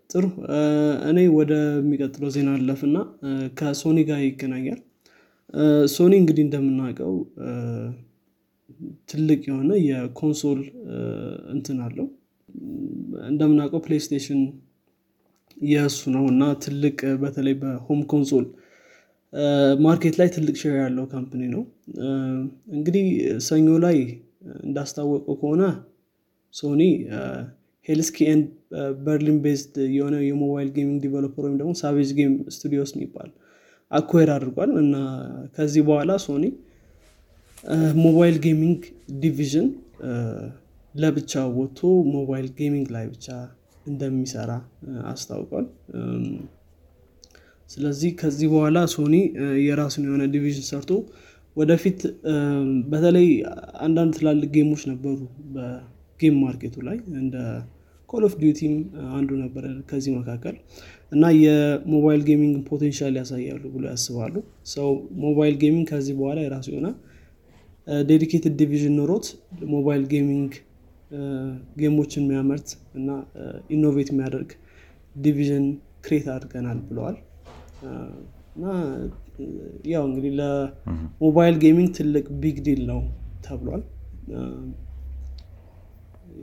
ጥሩ 0.10 0.24
እኔ 1.10 1.20
ወደሚቀጥለው 1.38 2.32
ዜና 2.36 2.50
አለፍ 2.58 2.82
እና 2.89 2.98
ከሶኒ 3.60 4.00
ጋር 4.10 4.20
ይገናኛል. 4.25 4.79
ሶኒ 5.96 6.13
እንግዲህ 6.22 6.43
እንደምናውቀው 6.48 7.13
ትልቅ 9.12 9.41
የሆነ 9.50 9.72
የ 9.90 10.06
console 10.06 10.62
እንትን 11.55 11.79
አለው። 11.88 12.08
እንደምናውቀው 13.32 13.82
PlayStation 13.88 14.42
የእሱ 15.58 16.02
ነው 16.10 16.26
እና 16.32 16.44
ትልቅ 16.64 17.00
በተለይ 17.22 17.56
በ 17.62 17.75
home 17.75 18.02
console 18.12 18.46
market 19.80 20.16
ላይ 20.20 20.28
ትልቅ 20.36 20.56
share 20.62 20.75
ያለው 20.82 21.06
company 21.12 21.44
ነው። 21.54 21.64
እንግዲህ 22.76 23.06
ሰኞ 23.48 23.68
ላይ 23.86 23.98
እንዳስታወቀው 24.64 25.36
ከሆነ 25.42 25.64
ሶኒ 26.54 26.82
Helsinki 27.86 28.18
and 28.32 28.46
Berlin 29.06 29.40
based 29.46 29.74
የሆነ 29.96 30.16
የ 30.24 30.35
mobile 30.35 30.70
gaming 30.75 31.00
developer 31.06 31.44
ወይም 31.46 31.56
ደግሞ 31.62 31.72
Savage 31.82 32.12
Game 32.20 32.36
Studios 32.56 32.92
የሚባል 32.96 33.30
acquire 33.92 34.30
አድርጓል 34.36 34.72
እና 34.84 34.96
ከዚህ 35.56 35.82
በኋላ 35.90 36.12
ሶኒ 36.26 36.46
mobile 38.04 38.38
gaming 38.46 38.80
division 39.20 39.68
ለብቻ 40.96 41.44
ወጥቶ 41.58 41.80
mobile 42.16 42.48
gaming 42.58 42.88
ላይ 42.96 43.06
ብቻ 43.08 43.28
እንደሚሰራ 43.86 44.52
አስታውቋል። 45.12 45.66
ስለዚህ 47.70 48.10
ከዚህ 48.20 48.48
በኋላ 48.54 48.80
ሶኒ 48.94 49.16
የራሱን 49.66 50.04
የሆነ 50.08 50.24
division 50.34 50.66
ሰርቶ 50.70 50.92
ወደፊት 51.58 52.00
በተለይ 52.92 53.28
አንዳንድ 53.86 54.13
ትላልቅ 54.18 54.50
game 54.56 54.69
ኦች 54.69 54.82
ነበሩ 54.92 55.16
በ 55.56 55.82
game 55.82 56.36
market 56.44 56.68
ኡ 56.68 56.75
ላይ 56.88 56.98
እንደ 57.22 57.36
Call 58.10 58.24
of 58.28 58.34
Duty 58.42 58.63
ም 58.63 58.74
አንዱ 59.18 59.30
ነበረ 59.42 59.66
ከዚህ 59.90 60.12
መካከል 60.18 60.56
እና 61.12 61.24
የ 61.38 61.59
mobile 61.59 62.22
gaming 62.28 62.56
potential 62.70 63.16
ያሳያሉ 63.20 63.63
ብሎ 63.74 63.84
ያስባሉ። 63.92 64.36
ሰው 64.74 64.90
mobile 65.24 65.56
gaming 65.63 65.88
ከዚህ 65.92 66.16
በኋላ 66.20 66.40
የራሱ 66.46 66.68
የሆነ 66.74 66.90
dedicated 68.08 68.54
division 68.62 68.94
ኖሮት 69.00 69.25
mobile 69.74 70.04
gaming 70.13 70.52
game 71.78 71.96
ኦችን 71.96 72.24
የሚያመርት 72.24 72.70
እና 72.96 73.10
innovate 73.70 74.10
የሚያደርግ 74.13 74.51
division 75.16 75.66
create 76.06 76.28
አድርገናል 76.34 76.79
ብለዋል። 76.88 77.17
እና 78.55 78.65
ያው 79.91 80.03
እንግዲህ 80.10 80.32
ለ 80.40 80.69
mobile 80.69 81.56
gaming 81.63 81.92
ትልቅ 81.98 82.25
big 82.42 82.58
deal 82.68 82.82
ነው 82.91 83.01
ተብሏል። 83.46 83.84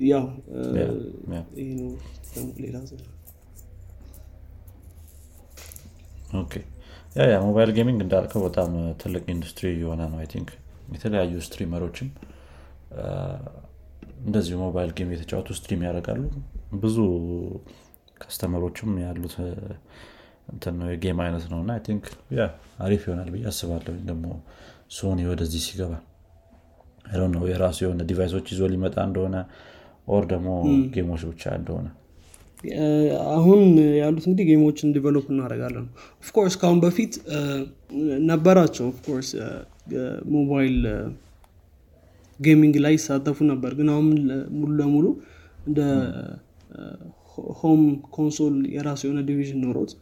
ያው 0.08 0.24
ይህ 1.60 1.70
ነው 1.78 1.90
ሌላ 2.62 2.76
Okay። 6.40 6.52
Yeah 7.16 7.22
yeah 7.30 7.36
mobile 7.46 7.70
gaming 7.76 8.00
እንዳልከው 8.04 8.42
በጣም 8.44 8.72
ትልቅ 9.00 9.22
ኢንዱስትሪ 9.34 9.68
የሆነ 9.80 10.02
ነው 10.12 10.18
I 10.20 10.28
think። 10.34 10.50
የተለያዩ 10.94 11.40
streamer 11.46 11.82
ኦችም 11.82 12.08
እንደዚሁ 14.20 14.56
mobile 14.62 14.90
game 14.96 15.10
የተጫወቱ 15.14 15.48
stream 15.58 15.82
ያደርጋሉ። 15.86 16.22
ብዙ 16.82 16.96
customer 18.20 18.60
ኦችም 18.60 18.90
ያሉት 19.04 19.34
እንትን 20.52 20.74
ነው 20.80 20.88
የ 20.92 21.01
game 21.01 21.18
አይነት 21.24 21.44
ነው። 21.52 21.58
እና 21.64 21.72
think 21.86 22.04
አሪፍ 22.84 23.02
ይሆናል 23.06 23.28
ብዬ 23.34 23.44
አስባለሁ 23.50 23.94
ደግሞ 24.10 24.26
ሶኒ 24.96 25.20
ወደዚህ 25.30 25.62
ሲገባ 25.66 25.92
ነው 27.34 27.44
የራሱ 27.50 27.78
የሆነ 27.84 28.02
device 28.10 28.32
ኦች 28.32 28.46
ይዞ 28.52 28.62
ሊመጣ 28.72 28.96
እንደሆነ 29.08 29.36
or 30.08 30.24
ደግሞ 30.32 30.48
game 30.94 31.08
ኦች 31.08 31.22
ብቻ 31.30 31.52
እንደሆነ። 31.58 31.88
አሁን 33.34 33.60
ያሉት 34.00 34.24
እንግዲህ 34.28 34.46
game 34.50 34.65
ኦችን 34.65 34.88
develop 34.96 35.26
እናደረጋለን 35.32 35.86
of 36.22 36.30
course 36.30 36.54
ከአሁን 36.60 36.80
በፊት 36.84 37.12
ነበራቸው 38.30 38.84
of 38.92 39.02
course 39.02 39.30
mobile 40.34 40.76
gaming 42.40 42.76
ላይ 42.84 42.94
ይሳተፉ 42.96 43.38
ነበር። 43.50 43.72
ግን 43.78 43.88
አሁን 43.94 44.08
ሙሉ 44.58 44.70
ለሙሉ 44.80 45.06
እንደ 45.66 45.80
home 47.58 47.82
console 48.14 48.56
የራሱ 48.74 49.00
የሆነ 49.06 49.20
division 49.28 49.60
ኖሮት 49.64 49.92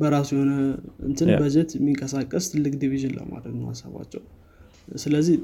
በራሱ 0.00 0.28
የሆነ 0.36 0.52
እንትን 1.08 1.28
በጀት 1.40 1.70
የሚንቀሳቀስ 1.76 2.44
ትልቅ 2.52 2.72
division 2.82 3.14
ለማድረግ 3.18 3.54
ነው 3.60 3.68
ሀሳባቸው። 3.72 4.22
ስለዚህ 4.96 5.36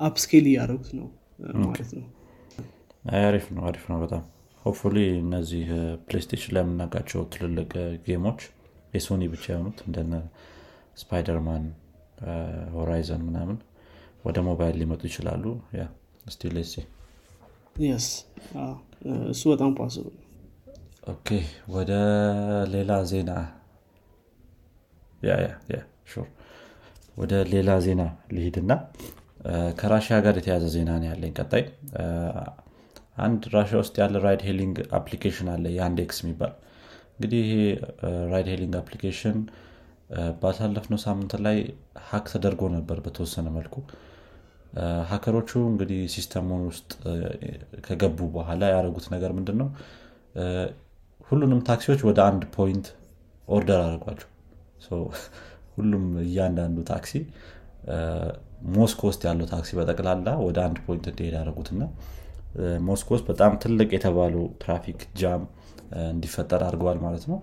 upscale 0.00 0.46
እያደረጉት 0.50 0.90
ነው 0.98 1.08
ማለት 1.62 1.90
ነው። 1.96 2.06
አሪፍ 3.22 3.46
ነው 3.54 3.62
አሪፍ 3.68 3.84
ነው 3.90 3.98
በጣም። 4.02 4.22
Hopefully 4.62 4.96
እነዚህ 5.22 5.64
PlayStation 6.08 6.52
ላይ 6.56 6.62
የምናውቃቸው 6.64 7.22
ትልልቅ 7.32 7.70
game 8.06 8.23
ኦች 8.23 8.40
የሶኒ 8.94 9.22
ብቻ 9.32 9.44
የሆኑት 9.52 9.78
እንደነ 9.86 10.14
Spider-Man 11.00 11.64
Horizon 12.74 13.22
ምናምን 13.28 13.56
ወደ 14.24 14.38
ሞባይል 14.48 14.74
ሊመጡ 14.80 15.02
ይችላሉ? 15.08 15.44
Still 16.26 16.56
እሱ 19.30 19.42
በጣም 19.52 19.70
okay 21.12 21.28
ወደ 21.68 21.92
ሌላ 22.74 22.92
ዜና። 23.10 23.30
ወደ 27.16 27.32
ሌላ 27.52 27.70
ዜና 27.86 28.02
ልሂድና። 28.34 28.72
ከራሽያ 29.78 30.16
ጋር 30.24 30.34
የተያዘ 30.40 30.64
ዜና 30.74 30.90
ነው 31.00 31.08
ያለኝ 31.10 31.32
ቀጣይ። 31.40 31.64
አንድ 33.24 33.42
ራሽያ 33.54 33.78
ውስጥ 33.82 33.94
ያለ 34.02 34.16
ride 34.24 34.42
hailing 34.48 34.76
application 34.98 35.48
አለ 35.54 35.64
Yandex 35.74 36.18
የሚባል። 36.22 36.52
እንግዲህ 37.14 37.42
ይሄ 37.46 37.54
ride 38.32 38.48
hailing 38.52 38.74
application 38.80 39.38
ባሳለፍነው 40.40 40.98
ሳምንት 41.04 41.32
ላይ 41.46 41.58
hack 42.08 42.26
ተደርጎ 42.32 42.62
ነበር 42.76 42.98
በተወሰነ 43.04 43.48
መልኩ 43.58 43.74
hacker 45.10 45.34
ኦቹ 45.34 45.50
እንግዲህ 45.70 46.00
system 46.14 46.43
ኡን 46.43 46.62
ውስጥ 46.68 46.90
ከገቡ 47.86 48.18
በኋላ 48.36 48.62
ያደረጉት 48.72 49.06
ነገር 49.14 49.32
ምንድን 49.38 49.56
ነው 49.62 49.68
ሁሉንም 51.30 51.60
ታክሲዎች 51.68 52.00
ወደ 52.08 52.18
አንድ 52.28 52.42
point 52.56 52.86
order 53.48 53.80
አድርጓቸው 53.86 54.28
ሁሉም 55.76 56.04
እያንዳንዱ 56.22 56.78
ታክሲ 56.88 57.12
ሞስኮ 58.72 59.00
ውስጥ 59.10 59.22
ያለው 59.28 59.46
ታክሲ 59.52 59.70
በጠቅላላ 59.78 60.28
ወደ 60.46 60.58
አንድ 60.66 60.78
point 60.86 61.06
እንዲሄድ 61.10 61.34
ያደረጉትና 61.38 61.82
ሞስኮ 62.86 63.08
ውስጥ 63.14 63.24
በጣም 63.30 63.52
ትልቅ 63.62 63.88
የተባሉ 63.96 64.34
traffic 64.62 65.00
jam 65.20 65.42
እንዲፈጠር 66.08 66.62
አድርገዋል 66.66 66.98
ማለት 67.06 67.24
ነው። 67.30 67.38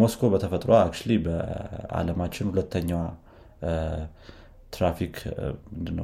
ሞስኮ 0.00 0.28
በተፈጥሮ 0.32 0.72
አክ 0.78 0.94
በአለማችን 1.26 2.48
ሁለተኛዋ 2.52 3.02
ትራፊክ 4.76 5.14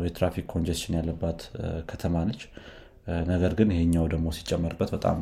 የ 0.06 0.15
traffic 0.15 0.46
congestion 0.52 0.96
ያለባት 0.98 1.40
ከተማ 1.90 2.24
ነች። 2.28 2.42
ነገር 3.30 3.52
ግን 3.58 3.68
ይሄኛው 3.74 4.04
ደግሞ 4.12 4.26
ሲጨመርበት 4.36 4.90
በጣም 4.96 5.18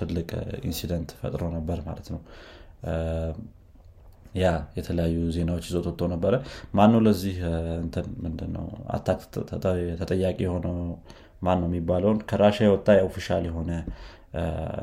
ትልቅ 0.00 0.28
incident 0.68 1.10
ፈጥሮ 1.20 1.42
ነበር 1.56 1.78
ማለት 1.88 2.06
ነው። 2.14 2.20
ያ 4.36 4.46
የተለያዩ 4.76 5.16
ዜናዎች 5.36 5.64
ይዞት 5.68 5.86
ወጥቶ 5.88 6.06
ነበረ። 6.12 6.34
ማነው 6.74 7.00
ለዚህ 7.06 7.36
እንትን 7.82 8.06
ምንድነው? 8.24 8.66
attack 8.96 9.20
ተጠያቂ 10.00 10.38
የሆነው 10.46 10.76
ማን 11.42 11.58
ነው 11.62 11.68
የሚባለውን? 11.70 12.18
ከ 12.30 12.37
Russia 12.37 12.58
የወጣ 12.66 12.88
official 13.08 13.44
የሆነ 13.48 13.70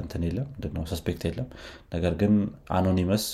እንትን 0.02 0.22
የለም 0.28 0.48
ምንድነው? 0.54 0.84
suspect 0.92 1.22
የለም። 1.28 1.48
ነገር 1.94 2.14
ግን 2.22 2.34
Anonymous 2.78 3.26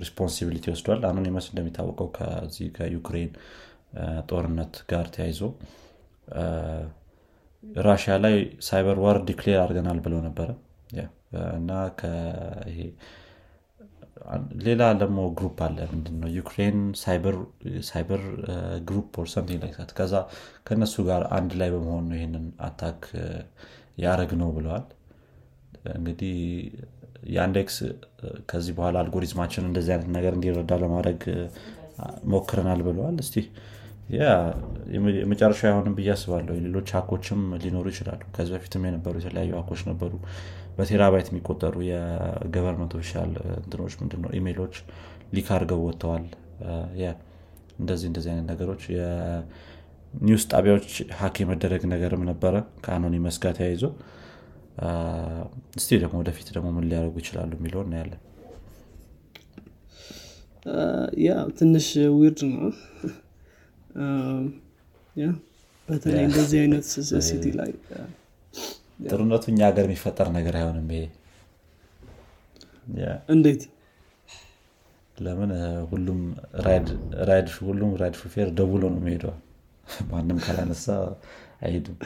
responsibility 0.00 0.66
ወስዷል። 0.74 1.02
Anonymous 1.10 1.46
እንደሚታወቀው 1.50 2.08
ከዚህ 2.16 2.68
ከዩክሬን 2.78 3.30
ጦርነት 4.30 4.74
ጋር 4.90 5.06
ተያይዞ 5.14 5.40
ራሽያ 7.82 8.14
ላይ 8.24 8.36
cyber 8.68 8.98
war 9.04 9.16
declare 9.28 9.58
አድርገናል 9.62 9.98
ብለው 10.04 10.20
ነበረ። 10.28 10.48
እና 11.56 11.70
ሌላ 14.64 14.82
ደግሞ 15.00 15.18
group 15.38 15.58
አለ። 15.66 15.76
ምንድነው? 15.92 16.28
ዩክሬን 16.38 16.78
cyber 17.84 18.22
group 18.88 19.18
or 19.20 19.28
something 19.34 19.60
like 19.64 19.92
ከዛ 19.98 20.14
ከእነሱ 20.66 20.94
ጋር 21.08 21.22
አንድ 21.36 21.52
ላይ 21.60 21.68
በመሆን 21.74 22.04
ነው 22.10 22.16
ይህንን 22.18 22.46
attack 22.60 23.00
ያረግነው 24.04 24.50
ብለዋል። 24.56 24.84
እንግዲህ 25.94 26.36
የ 27.30 27.41
Yandex 27.41 27.76
ከዚህ 28.50 28.72
በኋላ 28.78 28.96
አልጎሪዝማችን 29.02 29.66
እንደዚህ 29.70 29.92
አይነት 29.94 30.10
ነገር 30.16 30.32
እንዲረዳ 30.36 30.72
ለማድረግ 30.82 31.22
ሞክረናል 32.32 32.80
ብለዋል። 32.86 33.16
እስቲ 33.24 33.36
የመጨረሻ 34.12 35.60
አይሆንም 35.68 35.94
ብዬ 35.98 36.08
አስባለሁ። 36.14 36.54
ሌሎች 36.64 36.88
hack 36.96 37.14
ኦችም 37.14 37.40
ሊኖሩ 37.62 37.86
ይችላሉ። 37.92 38.20
ከዚህ 38.36 38.52
በፊትም 38.56 38.84
የነበሩ 38.88 39.14
የተለያዩ 39.20 39.52
hack 39.58 39.70
ኦች 39.70 39.82
ነበሩ። 39.90 40.12
በ 40.76 40.86
terabyte 40.86 41.28
የሚቆጠሩ 41.30 41.74
የ 41.88 42.05
government 42.05 42.92
official 42.98 43.30
እንትኖች 43.58 43.94
ምንድነው? 44.00 44.30
ኢሜሎች 44.38 44.74
leak 45.34 45.48
አድርገው 45.56 45.82
ወጥተዋል። 45.86 46.24
እንደዚህ 47.80 48.06
እንደዚህ 48.10 48.30
አይነት 48.32 48.46
ነገሮች 48.52 48.82
የ 48.94 49.44
news 49.44 50.44
ጣቢያዎች 50.52 50.88
hack 51.20 51.36
የመደረግ 51.42 51.82
ነገርም 51.92 52.24
ነበረ 52.30 52.54
ከ 52.84 52.93
Anonymous 52.93 53.36
ጋር 53.44 53.54
ተያይዞ። 53.58 53.84
እስቲ 55.78 55.90
ደግሞ 56.02 56.14
ወደፊት 56.22 56.48
ደግሞ 56.56 56.68
ምን 56.76 56.84
ሊያደርጉ 56.90 57.16
ይችላሉ 57.22 57.50
የሚለው 57.58 57.80
እናያለን። 57.86 58.20
ያ 61.24 61.30
ትንሽ 61.58 61.86
weird 62.16 62.40
ነው 62.50 62.64
በተለይ 65.88 66.24
እንደዚህ 66.28 66.58
አይነት 66.62 66.84
city 67.24 67.44
ላይ 67.58 67.70
ጥሩነቱ 69.04 69.44
እኛ 69.52 69.60
ሀገር 69.68 69.84
የሚፈጠር 69.88 70.28
ነገር 70.36 70.54
አይሆንም 70.58 70.88
ይሄ። 70.94 71.04
እንዴት? 73.34 73.62
ለምን? 75.16 75.50
ሁሉም 75.90 76.20
ራይድ 77.28 77.48
ሁሉም 77.60 77.90
ራይድ 78.00 78.14
ሹፌር 78.20 78.48
ደውሎ 78.58 78.82
ነው 78.94 79.00
የሚሄደው። 79.00 79.34
ማንም 80.10 80.38
ካላነሳ 80.44 80.86
አይሄድም። 81.62 81.96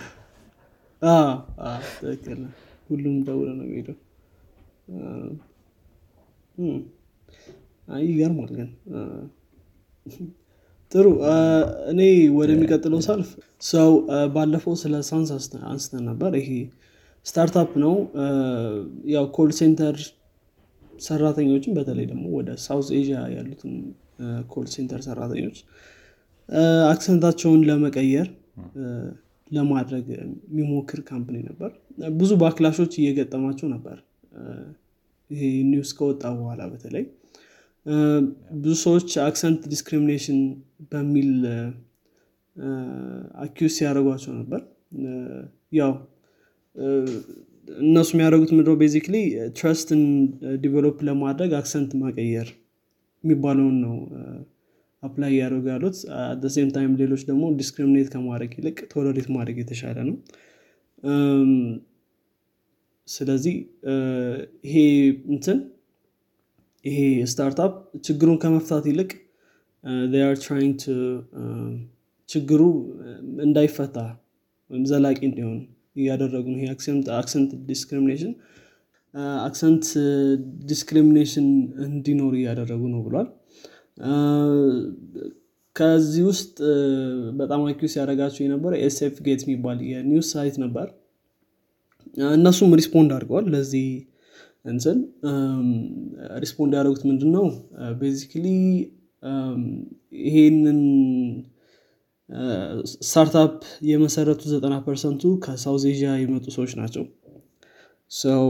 ሁሉም 2.91 3.17
ደውሎ 3.27 3.49
ነው 3.59 3.67
የሚሄደው። 3.67 3.97
ይገርማል 8.05 8.51
ግን 8.57 8.69
ጥሩ። 10.95 11.07
እኔ 11.91 12.01
ወደሚቀጥለው 12.39 13.01
ሳልፍ 13.07 13.31
so 13.69 13.91
ባለፈው 14.35 14.75
ስለ 14.83 14.95
Sanas 15.09 15.31
አንስተን 15.69 16.03
ነበር። 16.11 16.33
ይሄ 16.41 16.51
startup 17.27 17.71
ነው። 17.85 17.95
ያው 19.15 19.27
call 19.37 19.51
center 19.59 19.97
ሰራተኞችን 21.01 21.73
በተለይ 21.79 22.07
ደግሞ 22.11 22.25
ወደ 22.39 22.51
ሳውዝ 22.65 22.89
ኤዥያ 22.99 23.19
ያሉትን 23.37 23.73
call 24.53 24.67
center 24.75 25.01
ሰራተኞች 25.07 25.57
accent 26.93 27.20
ኣቸውን 27.20 27.61
ለመቀየር 27.69 28.29
ለማድረግ 29.51 30.07
የሚሞክር 30.15 31.01
company 31.09 31.37
ነበር። 31.49 31.71
ብዙ 32.15 32.31
backlash 32.43 32.76
ኦች 32.76 32.93
እየገጠማቸው 33.01 33.69
ነበር። 33.75 33.97
ይሄ 35.31 35.43
news 35.71 35.91
ከወጣ 35.99 36.23
በኋላ 36.39 36.63
በተለይ 36.73 37.05
ብዙ 38.59 38.75
ሰዎች 38.85 39.11
accent 39.27 39.63
discrimination 39.73 40.39
በሚል 40.93 41.31
accuse 43.45 43.73
ሲያደርጓቸው 43.79 44.33
ነበር። 44.39 44.61
ያው 45.79 45.93
እነሱ 47.85 48.09
የሚያደርጉት 48.15 48.51
ምንድነው 48.57 48.77
basically 48.83 49.17
trust 49.59 49.90
ን 49.90 50.03
develop 50.65 50.97
ለማድረግ 51.09 51.53
accent 51.61 51.93
መቀየር 52.03 52.49
የሚባለውን 53.25 53.77
ነው 53.85 53.95
apply 55.03 55.31
እያደረጉ 55.35 55.67
ያሉት። 55.73 55.97
same 56.55 56.69
time 56.75 56.93
ሌሎች 57.01 57.23
ደግሞ 57.31 57.45
discriminate 57.61 58.09
ከማድረግ 58.15 58.53
ይልቅ 58.59 58.79
tolerate 58.93 59.29
ማድረግ 59.37 59.57
የተሻለ 59.63 59.99
ነው። 60.09 60.17
ስለዚህ 63.09 63.55
ይሄ 64.67 64.77
እንትን 65.35 65.59
ይሄ 66.85 66.99
startup 67.31 67.75
ችግሩን 68.07 68.39
ከመፍታት 68.43 68.85
ይልቅ 68.91 69.11
are 70.25 70.35
trying 70.43 70.81
ችግሩ 72.29 72.61
እንዳይፈታ 73.45 73.97
ወይም 74.71 74.85
ዘላቂ 74.91 75.19
እንዲሆን 75.29 75.59
እያደረጉ 75.97 76.45
ነው። 76.53 76.59
ይሄ 76.61 76.69
accent 77.17 77.51
discrimination 77.69 78.33
accent 79.47 79.85
discrimination 80.71 81.49
እንዲኖር 81.87 82.33
እያደረጉ 82.39 82.83
ነው 82.95 83.03
ብሏል። 83.07 83.29
ከዚህ 85.77 86.25
ውስጥ 86.31 86.57
በጣም 87.39 87.61
accuse 87.69 87.93
ያደረጋቸው 87.99 88.43
የነበረ 88.45 88.73
SFGate 88.83 89.41
የሚባል 89.45 89.79
የ 89.91 90.04
news 90.04 90.29
site 90.35 90.57
ነበር። 90.65 90.89
እነሱም 92.35 92.75
respond 92.81 93.11
አድርገዋል 93.17 93.47
ለዚህ 93.55 93.87
እንትን 94.65 94.99
respond 96.43 96.73
ያደረጉት 96.77 97.03
ምንድን 97.09 97.31
ነው 97.37 97.47
basically 98.01 98.47
ይሄንን 100.23 100.81
startup 103.03 103.57
የመሰረቱ 103.89 104.43
ዘጠና 104.53 104.75
percent 104.87 105.33
ኡ 105.45 105.54
ከ 105.54 105.63
South 105.63 105.85
Asia 105.91 106.13
የመጡ 106.21 106.47
ሰዎች 106.57 106.73
ናቸው። 106.81 107.05
so 108.15 108.47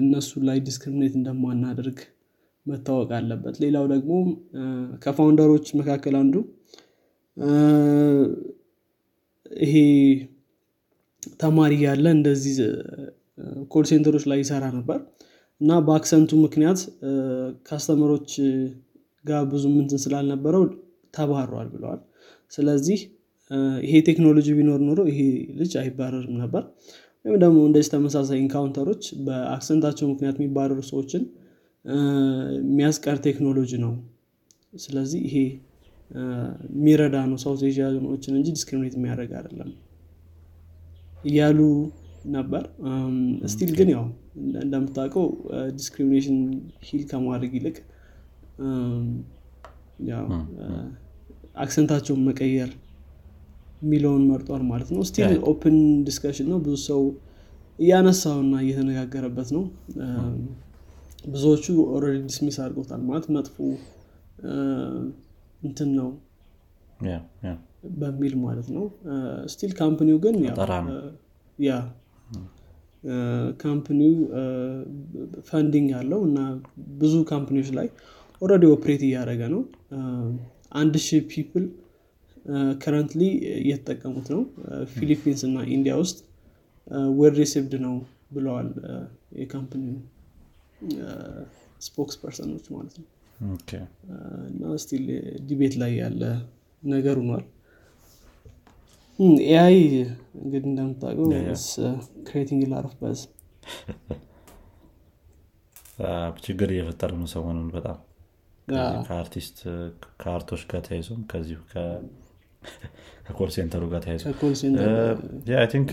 እነሱ 0.00 0.30
ላይ 0.48 0.58
discriminate 0.68 1.14
እንደማናደርግ 1.18 1.98
መታወቅ 2.66 3.10
አለበት። 3.18 3.56
ሌላው 3.64 3.84
ደግሞ 3.92 4.12
ከ 5.04 5.14
founder 5.14 5.47
ኦች 5.47 5.66
መካከል 5.80 6.14
አንዱ 6.22 6.34
ይሄ 9.60 9.74
ተማሪ 11.40 11.72
ያለ 11.84 12.06
እንደዚህ 12.16 12.56
call 13.70 13.84
center 13.90 14.10
ኦች 14.10 14.24
ላይ 14.30 14.38
ይሰራ 14.42 14.64
ነበር። 14.76 14.98
እና 15.60 15.72
በ 15.86 15.95
accent 15.95 16.21
ኡ 16.21 16.30
ምክንያት 16.44 16.80
customer 17.68 18.09
ኦች 18.09 18.30
ጋር 19.24 19.42
ብዙ 19.52 19.64
ምንትን 19.74 20.00
ስላልነበረው 20.04 20.64
ተባሯል 21.14 21.68
ብለዋል። 21.74 22.00
ስለዚህ 22.52 22.98
ይሄ 23.84 23.94
ቴክኖሎጂ 24.08 24.48
ቢኖር 24.58 24.80
ኖሮ 24.86 25.00
ይሄ 25.10 25.20
ልጅ 25.58 25.72
አይባረርም 25.82 26.36
ነበር። 26.42 26.62
ወይም 27.24 27.38
ደግሞ 27.42 27.58
እንደዚህ 27.68 27.90
ተመሳሳይ 27.94 28.38
encounter 28.42 28.85
ኦች 28.85 29.04
በ 29.26 29.37
accent 29.37 29.69
ኣቸው 29.69 30.06
ምክንያት 30.12 30.36
የሚባረሩ 30.38 30.80
ሰዎችን 30.90 31.22
የሚያስቀር 32.64 33.16
ቴክኖሎጂ 33.26 33.72
ነው። 33.84 33.92
ስለዚህ 34.78 35.20
ይሄ 35.28 35.36
የሚረዳ 36.72 37.16
ነው 37.30 37.38
South 37.42 37.62
Asian 37.68 37.98
ኦችን 37.98 38.34
እንጂ 38.38 38.48
discriminate 38.56 38.94
የሚያደርግ 38.98 39.32
አይደለም። 39.38 39.70
እያሉ 41.24 41.58
ነበር። 42.34 42.62
still 43.52 43.70
ግን 43.78 43.88
ያው 43.94 44.04
እንደምታውቀው 44.62 45.26
discrimination 45.76 46.38
heal 46.86 47.02
ከማድረግ 47.10 47.52
ይልቅ 47.58 47.76
accent 51.56 51.82
ኣቸውን 51.82 52.22
መቀየር 52.28 52.70
የሚለውን 53.82 54.22
መርጧል 54.30 54.62
ማለት 54.70 54.90
ነው። 54.94 55.02
still 55.08 55.32
open 55.50 55.76
discussion 56.06 56.48
ነው። 56.52 56.58
ብዙ 56.58 56.76
ሰው 56.88 57.02
እያነሳው 57.78 58.38
እና 58.44 58.54
እየተነጋገረበት 58.64 59.48
ነው። 59.56 59.64
ብዙዎቹ 61.26 61.64
already 61.94 62.18
dismiss 62.26 62.56
አድርጎታል 62.62 63.00
ማለት 63.08 63.26
መጥፎ 63.36 63.56
እንትን 65.62 65.90
ነው 65.98 66.08
በሚል 68.00 68.34
ማለት 68.44 68.68
ነው። 68.76 68.84
still 69.52 69.72
company 69.80 70.10
ው 70.10 70.18
ግን 70.24 70.36
ያ 71.58 71.72
company 73.62 74.14
ው 75.48 75.57
funding 75.57 75.88
አለው 75.98 76.20
እና 76.28 76.38
ብዙ 77.00 77.14
company 77.30 77.54
ዎች 77.54 77.68
ላይ 77.78 77.88
already 78.42 78.64
operate 78.72 79.02
እያደረገ 79.08 79.42
ነው። 79.54 79.60
አንድ 80.80 80.94
ሺህ 81.04 81.20
people 81.32 81.66
currently 82.82 83.22
እየተጠቀሙት 83.60 84.26
ነው። 84.34 84.42
ፊሊፒንስ 84.94 85.40
እና 85.48 85.58
ኢንዲያ 85.76 85.94
ውስጥ 86.02 86.18
well 87.18 87.34
received 87.40 87.74
ነው 87.86 87.94
ብለዋል 88.34 88.68
የ 89.40 89.50
company 89.50 89.84
spokesperson 91.86 92.16
ኦች 92.22 92.66
ማለት 92.74 92.94
ነው። 93.00 93.06
እና 94.50 94.76
still 94.82 95.04
debate 95.48 95.74
ላይ 95.82 95.92
ያለ 96.02 96.22
ነገር 96.82 97.16
ሆኗል። 97.22 97.44
AI 99.48 99.76
እንግዲህ 100.46 100.68
እንደምታውቀው 100.70 101.28
creating 102.28 102.62
a 102.72 102.75
lot 102.75 102.85
of 102.85 102.92
ብዙ 103.00 103.20
ችግር 106.44 106.68
እየፈጠረ 106.74 107.10
ነው 107.20 107.28
ሰሞኑን 107.32 107.68
በጣም። 107.76 107.98
ከ 109.06 109.19
artist 109.19 109.58
ከ 110.20 110.29
art 110.29 110.43
ኦች 110.43 110.62
ጋር 110.70 110.80
ተያይዞም 110.86 111.20
ከዚሁ 111.30 111.58
ከ 113.26 113.34
call 113.34 113.50
center 113.56 113.76
ኡ 113.76 113.82
ጋር 113.92 114.00
ተያይዞ። 114.04 114.24
think 115.72 115.90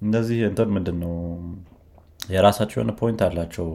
እነዚህ 0.00 0.38
እንትን 0.48 0.68
ምንድን 0.76 0.96
ነው 1.02 1.14
የራሳቸው 2.30 2.78
የሆነ 2.78 2.92
point 3.00 3.20
አላቸው። 3.26 3.68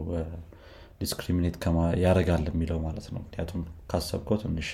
discriminate 1.00 1.56
ያደርጋል 2.02 2.44
የሚለው 2.50 2.78
ማለት 2.84 3.06
ነው። 3.14 3.20
ምክንያቱም 3.24 3.62
ካሰብከው 3.90 4.36
ትንሽ 4.42 4.68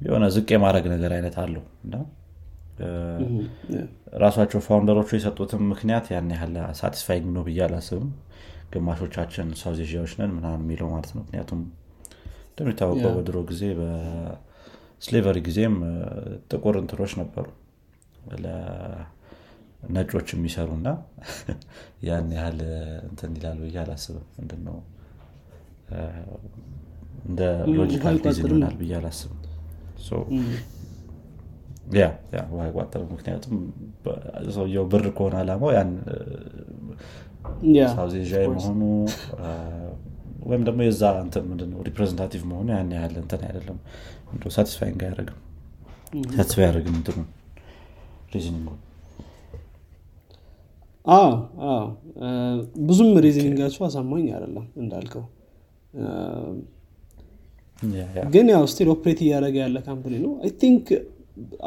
የሆነ 0.00 0.24
ዝቅ 0.34 0.48
የማድረግ 0.54 0.86
ነገር 0.92 1.12
አይነት 1.16 1.36
አለው 1.42 1.64
እና 1.84 1.94
ራሷቸው 4.22 4.60
founder 4.64 4.92
ኦቹ 4.92 5.08
የሰጡትም 5.16 5.62
ምክንያት 5.72 6.06
ያን 6.12 6.30
ያህል 6.34 6.54
satisfying 6.80 7.26
ነው 7.36 7.42
ብዬ 7.46 7.60
አላስብም። 7.66 8.08
ግማሾቻችን 8.72 9.48
ሳውዝ 9.60 9.80
ኤዥያዎች 9.84 10.12
ነን 10.20 10.32
ምናምን 10.36 10.62
የሚለው 10.64 10.88
ማለት 10.94 11.10
ነው። 11.16 11.22
ምክንያቱም 11.24 11.60
እንደሚታወቀው 12.48 13.12
በድሮ 13.16 13.38
ጊዜ 13.50 13.62
በ 13.78 14.14
slavery 14.14 15.38
ጊዜም 15.46 15.76
ጥቁር 16.50 16.76
እንትኖች 16.82 17.14
ነበሩ 17.20 17.46
ነጮች 19.90 20.28
የሚሰሩ 20.34 20.68
እና 20.78 20.88
ያን 22.08 22.28
ያህል 22.36 22.60
እንትን 23.08 23.32
ይላል 23.38 23.58
ብዬ 23.64 23.76
አላስብም። 23.82 24.26
ምንድነው? 24.36 24.76
እንደ 27.24 27.40
logical 27.74 28.16
reason 28.24 28.46
ይሆናል 28.48 28.76
ብዬ 28.80 28.92
አላስብም 28.98 29.40
ያ 31.96 32.04
ውሃ 32.50 32.60
አይቋጠርም 32.66 33.08
ምክንያቱም 33.14 33.56
ሰውየው 34.56 34.84
ብር 34.92 35.06
ከሆነ 35.16 35.34
አላማው 35.40 35.70
ያን 35.76 35.90
ሳውዝ 37.94 38.14
ኤዥያ 38.20 38.38
መሆኑ 38.54 38.80
ወይም 40.46 40.62
ደግሞ 40.68 40.80
የዛ 40.86 41.02
እንትን 41.24 41.44
ምንድነው 41.50 41.80
representative 41.88 42.42
መሆኑ 42.50 42.68
ያን 42.74 42.90
ያህል 42.96 43.14
እንትን 43.22 43.42
አይደለም። 43.48 43.78
satisfying 44.56 45.00
አያደርግም 45.06 45.38
satisfy 46.34 46.64
አያደርግም 46.66 46.96
እንትኑ 46.98 47.18
reasoning 48.34 48.63
ኡ 48.63 48.70
ብዙም 52.86 53.10
reasoning 53.24 53.57
ኣቸው 53.57 53.82
አሳማኝ 53.88 54.26
አይደለም 54.36 54.66
እንዳልከው 54.82 55.24
ግን 58.34 58.46
ያው 58.54 58.64
still 58.72 58.88
operate 58.94 59.20
እያደረገ 59.24 59.56
ያለ 59.64 59.78
company 59.86 60.14
ነው. 60.24 60.32
I 60.42 60.50
think 60.62 60.84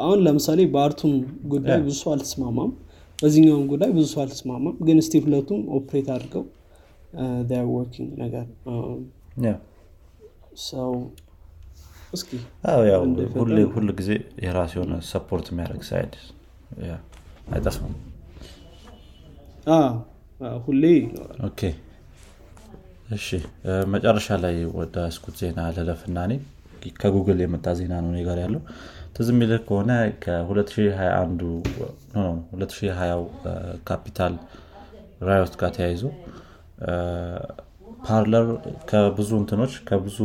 አሁን 0.04 0.18
ለምሳሌ 0.26 0.60
በ 0.74 0.82
art 0.82 0.95
ኡም 0.95 1.12
ጉዳይ 1.52 1.78
ብዙ 1.86 1.96
ሰው 2.02 2.10
አልተስማማም። 2.14 2.70
በዚህኛውም 3.18 3.64
ጉዳይ 3.72 3.90
ብዙ 3.96 4.04
ሰው 4.12 4.20
አልተስማማም። 4.24 4.76
ግን 4.86 4.98
still 5.06 5.24
ሁለቱም 5.26 5.60
operate 5.78 6.08
አድርገው 6.14 6.44
working 7.74 8.10
ነገር 8.22 8.46
ሰው 10.68 10.90
እስኪ 12.12 12.30
ሁሉ 13.74 13.88
ጊዜ 13.98 14.10
የራሱ 14.44 14.72
የሆነ 14.78 14.94
support 15.10 15.46
የሚያደርግ 15.52 15.82
side 15.88 16.14
አይጠፋም? 17.52 17.92
ሁሌ 20.66 20.84
okay 21.48 21.60
እሺ 23.08 23.26
መጨረሻ 23.92 24.26
ላይ 24.42 24.56
ወደ 24.78 24.96
ስኩት 25.16 25.36
ዜና 25.40 25.60
ልለፍና 25.76 26.16
እኔ 26.28 26.34
ከጉግል 27.00 27.38
የመጣ 27.42 27.66
ዜና 27.78 27.94
ነው 28.04 28.10
እኔ 28.12 28.18
ጋር 28.26 28.38
ያለው። 28.44 28.60
ትዝ 29.14 29.28
የሚልህ 29.32 29.60
ከሆነ 29.68 29.92
ከ2020 30.24 33.22
Capitol 33.88 34.34
riot 35.28 35.54
ጋር 35.60 35.70
ተያይዞ 35.76 36.02
Parler 38.06 38.46
ከብዙ 38.90 39.30
እንትኖች 39.40 39.72
ከብዙ 39.88 40.18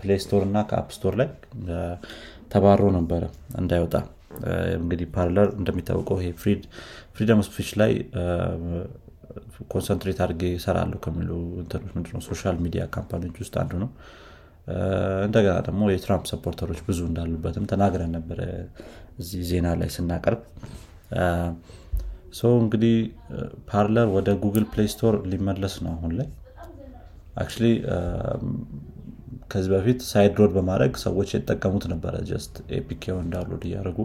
Play 0.00 0.18
Store 0.24 0.42
እና 0.48 0.56
ከ 0.70 0.77
App 0.77 0.88
Store 0.96 1.14
ላይ 1.20 1.28
ተባሮ 2.54 2.82
ነበረ 2.98 3.22
እንዳይወጣ። 3.60 3.94
እንግዲህ 4.78 5.06
Parler 5.14 5.48
እንደሚታወቀው 5.58 6.16
ይሄ 6.20 6.28
freedom 7.14 7.40
speech 7.48 7.70
ላይ 7.80 7.92
concentrate 9.72 10.18
አድርጌ 10.24 10.42
ይሰራለሁ 10.54 10.98
ከሚሉ 11.04 11.30
እንትኖች 11.62 12.24
social 12.28 12.56
media 12.64 12.82
company 12.96 13.21
ዎች 13.21 13.36
ውስጥ 13.42 13.54
አንዱ 13.62 13.72
ነው። 13.82 13.90
እንደገና 15.26 15.54
ደግሞ 15.66 15.82
የትራምፕ 15.90 16.24
supporter 16.32 16.65
ኦች 16.65 16.80
ብዙ 16.88 17.00
እንዳሉበትም 17.08 17.64
ተናግረን 17.70 18.12
ነበረ 18.16 18.40
እዚህ 19.18 19.40
ዜና 19.50 19.68
ላይ 19.80 19.90
ስናቀርብ። 19.96 20.42
ሰው 22.40 22.52
እንግዲህ 22.60 22.94
Parler 23.70 24.06
ወደ 24.14 24.28
Google 24.44 24.66
Play 24.72 24.88
Store 24.92 25.16
ሊመለስ 25.32 25.74
ነው 25.84 25.92
አሁን 25.96 26.12
ላይ። 26.18 26.28
actually 27.36 27.66
ከዚህ 29.50 29.70
በፊት 29.72 30.00
sideload 30.10 30.52
በማድረግ 30.56 30.92
ሰዎች 31.04 31.30
የተጠቀሙት 31.34 31.84
ነበረ። 31.92 32.14
just 32.28 32.54
APK 32.78 32.99
ውን 32.99 33.26
download 33.32 33.64
እያደረጉ 33.68 33.98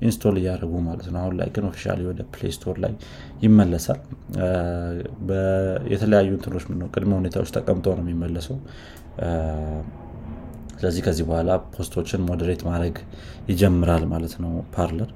install 0.00 0.36
እያደረጉ 0.40 0.72
ማለት 0.80 1.06
ነው። 1.12 1.18
አሁን 1.20 1.34
ላይ 1.40 1.48
ግን 1.54 1.64
officially 1.68 2.00
ወደ 2.06 2.22
Play 2.34 2.52
Store 2.56 2.76
ላይ 2.84 2.92
ይመለሳል። 3.42 4.00
የተለያዩ 5.94 6.30
እንትኖች 6.38 6.64
ምነው 6.70 6.88
ቅድመ 6.94 7.12
ሁኔታዎች 7.14 7.52
ተቀምጠው 7.56 7.94
ነው 7.98 8.04
የሚመለሰው። 8.06 8.58
ስለዚህ 10.78 11.02
ከዚህ 11.06 11.24
በኋላ 11.28 11.50
post 11.74 11.94
ኦችን 11.94 12.24
moderate 12.28 12.62
ማድረግ 12.66 12.96
ይጀምራል 13.48 14.04
ማለት 14.06 14.34
ነው 14.44 14.52
Parler። 14.74 15.10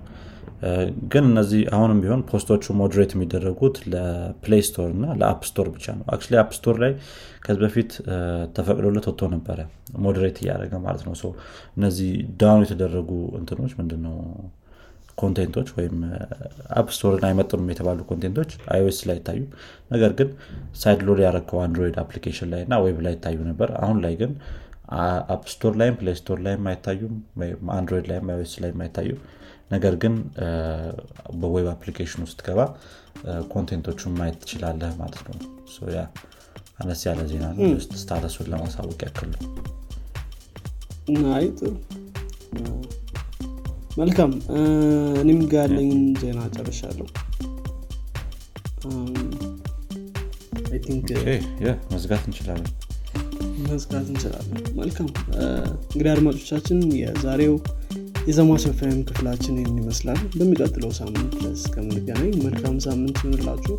ግን 1.09 1.25
እነዚህ 1.25 1.61
አሁንም 1.75 1.99
ቢሆን 2.03 2.23
post 2.31 2.53
ኦቹ 2.53 2.75
moderate 2.75 3.11
የሚደረጉት 3.15 3.77
ለ 3.93 4.16
Play 4.16 4.63
Store 4.69 4.89
እና 4.91 5.07
ለ 5.21 5.30
App 5.30 5.43
Store 5.51 5.67
ብቻ 5.75 5.87
ነው። 5.99 6.05
አክ 6.15 6.23
App 6.43 6.51
Store 6.57 6.77
ላይ 6.85 6.93
ከዚህ 7.41 7.61
በፊት 7.65 7.91
ተፈቅዶለት 8.57 9.07
ወጥቶ 9.11 9.29
ነበረ 9.35 9.59
moderate 9.99 10.39
እያደረገ 10.43 10.75
ማለት 10.87 11.05
ነው። 11.07 11.15
እነዚህ 11.77 12.11
down 12.43 12.65
የተደረጉ 12.67 13.11
እንትኖች 13.41 13.75
ምንድነው 13.79 14.17
content 15.19 15.51
ኦች 15.51 15.69
ወይም 15.77 15.97
App 16.79 16.89
Store 16.95 17.16
ን 17.16 17.25
አይመጥኑም 17.29 17.71
የተባሉ 17.73 18.01
content 18.11 18.36
ኦች 18.36 18.51
iOS 18.75 19.01
ላይ 19.09 19.17
ይታዩ። 19.19 19.41
ነገር 19.91 20.13
ግን 20.19 20.29
sideload 20.81 21.21
ያደረግከው 21.25 21.61
Android 21.65 21.97
application 22.03 22.51
ላይ 22.53 22.63
እና 22.67 22.77
web 22.85 22.99
ላይ 23.07 23.15
ይታዩ 23.17 23.39
ነበር። 23.51 23.71
አሁን 23.83 23.99
ላይ 24.05 24.15
ግን 24.23 24.33
App 25.35 25.43
Store 25.53 25.73
ላይም 25.81 25.97
Play 26.01 26.15
Store 26.21 26.39
ላይም 26.47 26.63
አይታዩም 26.71 27.15
Android 27.77 28.07
ላይም 28.11 28.31
iOS 28.33 28.55
ላይም 28.65 28.81
አይታዩም 28.85 29.19
ነገር 29.73 29.95
ግን 30.03 30.15
በ 31.41 31.67
web 31.73 31.83
application 31.83 32.23
ውስጥ 32.27 32.39
ገባ 32.47 32.61
content 33.53 33.86
ኦቹን 33.86 34.15
ማየት 34.19 34.39
ትችላለህ 34.43 34.93
ማለት 35.01 35.23
ነው። 35.29 35.37
ያ 35.95 36.03
አነስ 36.81 37.01
ያለ 37.07 37.21
ዜና 37.31 37.45
ነው። 37.57 37.65
status 37.97 38.28
ኡን 38.28 38.49
ለማሳወቅ 38.53 38.99
ያክል 39.07 39.31
ነው 39.35 39.43
መልካም. 43.99 44.33
እኔም 45.21 45.41
ጋ 45.51 45.63
ያለኝን 45.63 46.03
ዜና 46.21 46.41
ጨርሻለሁ። 46.57 47.07
መዝጋት 51.93 52.25
እንችላለን። 52.29 52.73
መዝጋት 53.65 54.07
እንችላለን። 54.11 54.61
መልካም። 54.81 55.09
እንግዲህ 55.89 56.11
አድማጮቻችን 56.13 56.79
የዛሬው 57.01 57.55
የዘማች 58.29 58.65
ኤፍኤም 58.71 58.99
ክፍላችን 59.09 59.59
ይህን 59.61 59.77
ይመስላል። 59.83 60.21
በሚቀጥለው 60.35 60.91
ሳምንት 60.99 61.37
እስከምንገናኝ 61.53 62.33
መልካም 62.47 62.77
ሳምንት 62.87 63.19
ይሆንላችሁ 63.21 63.77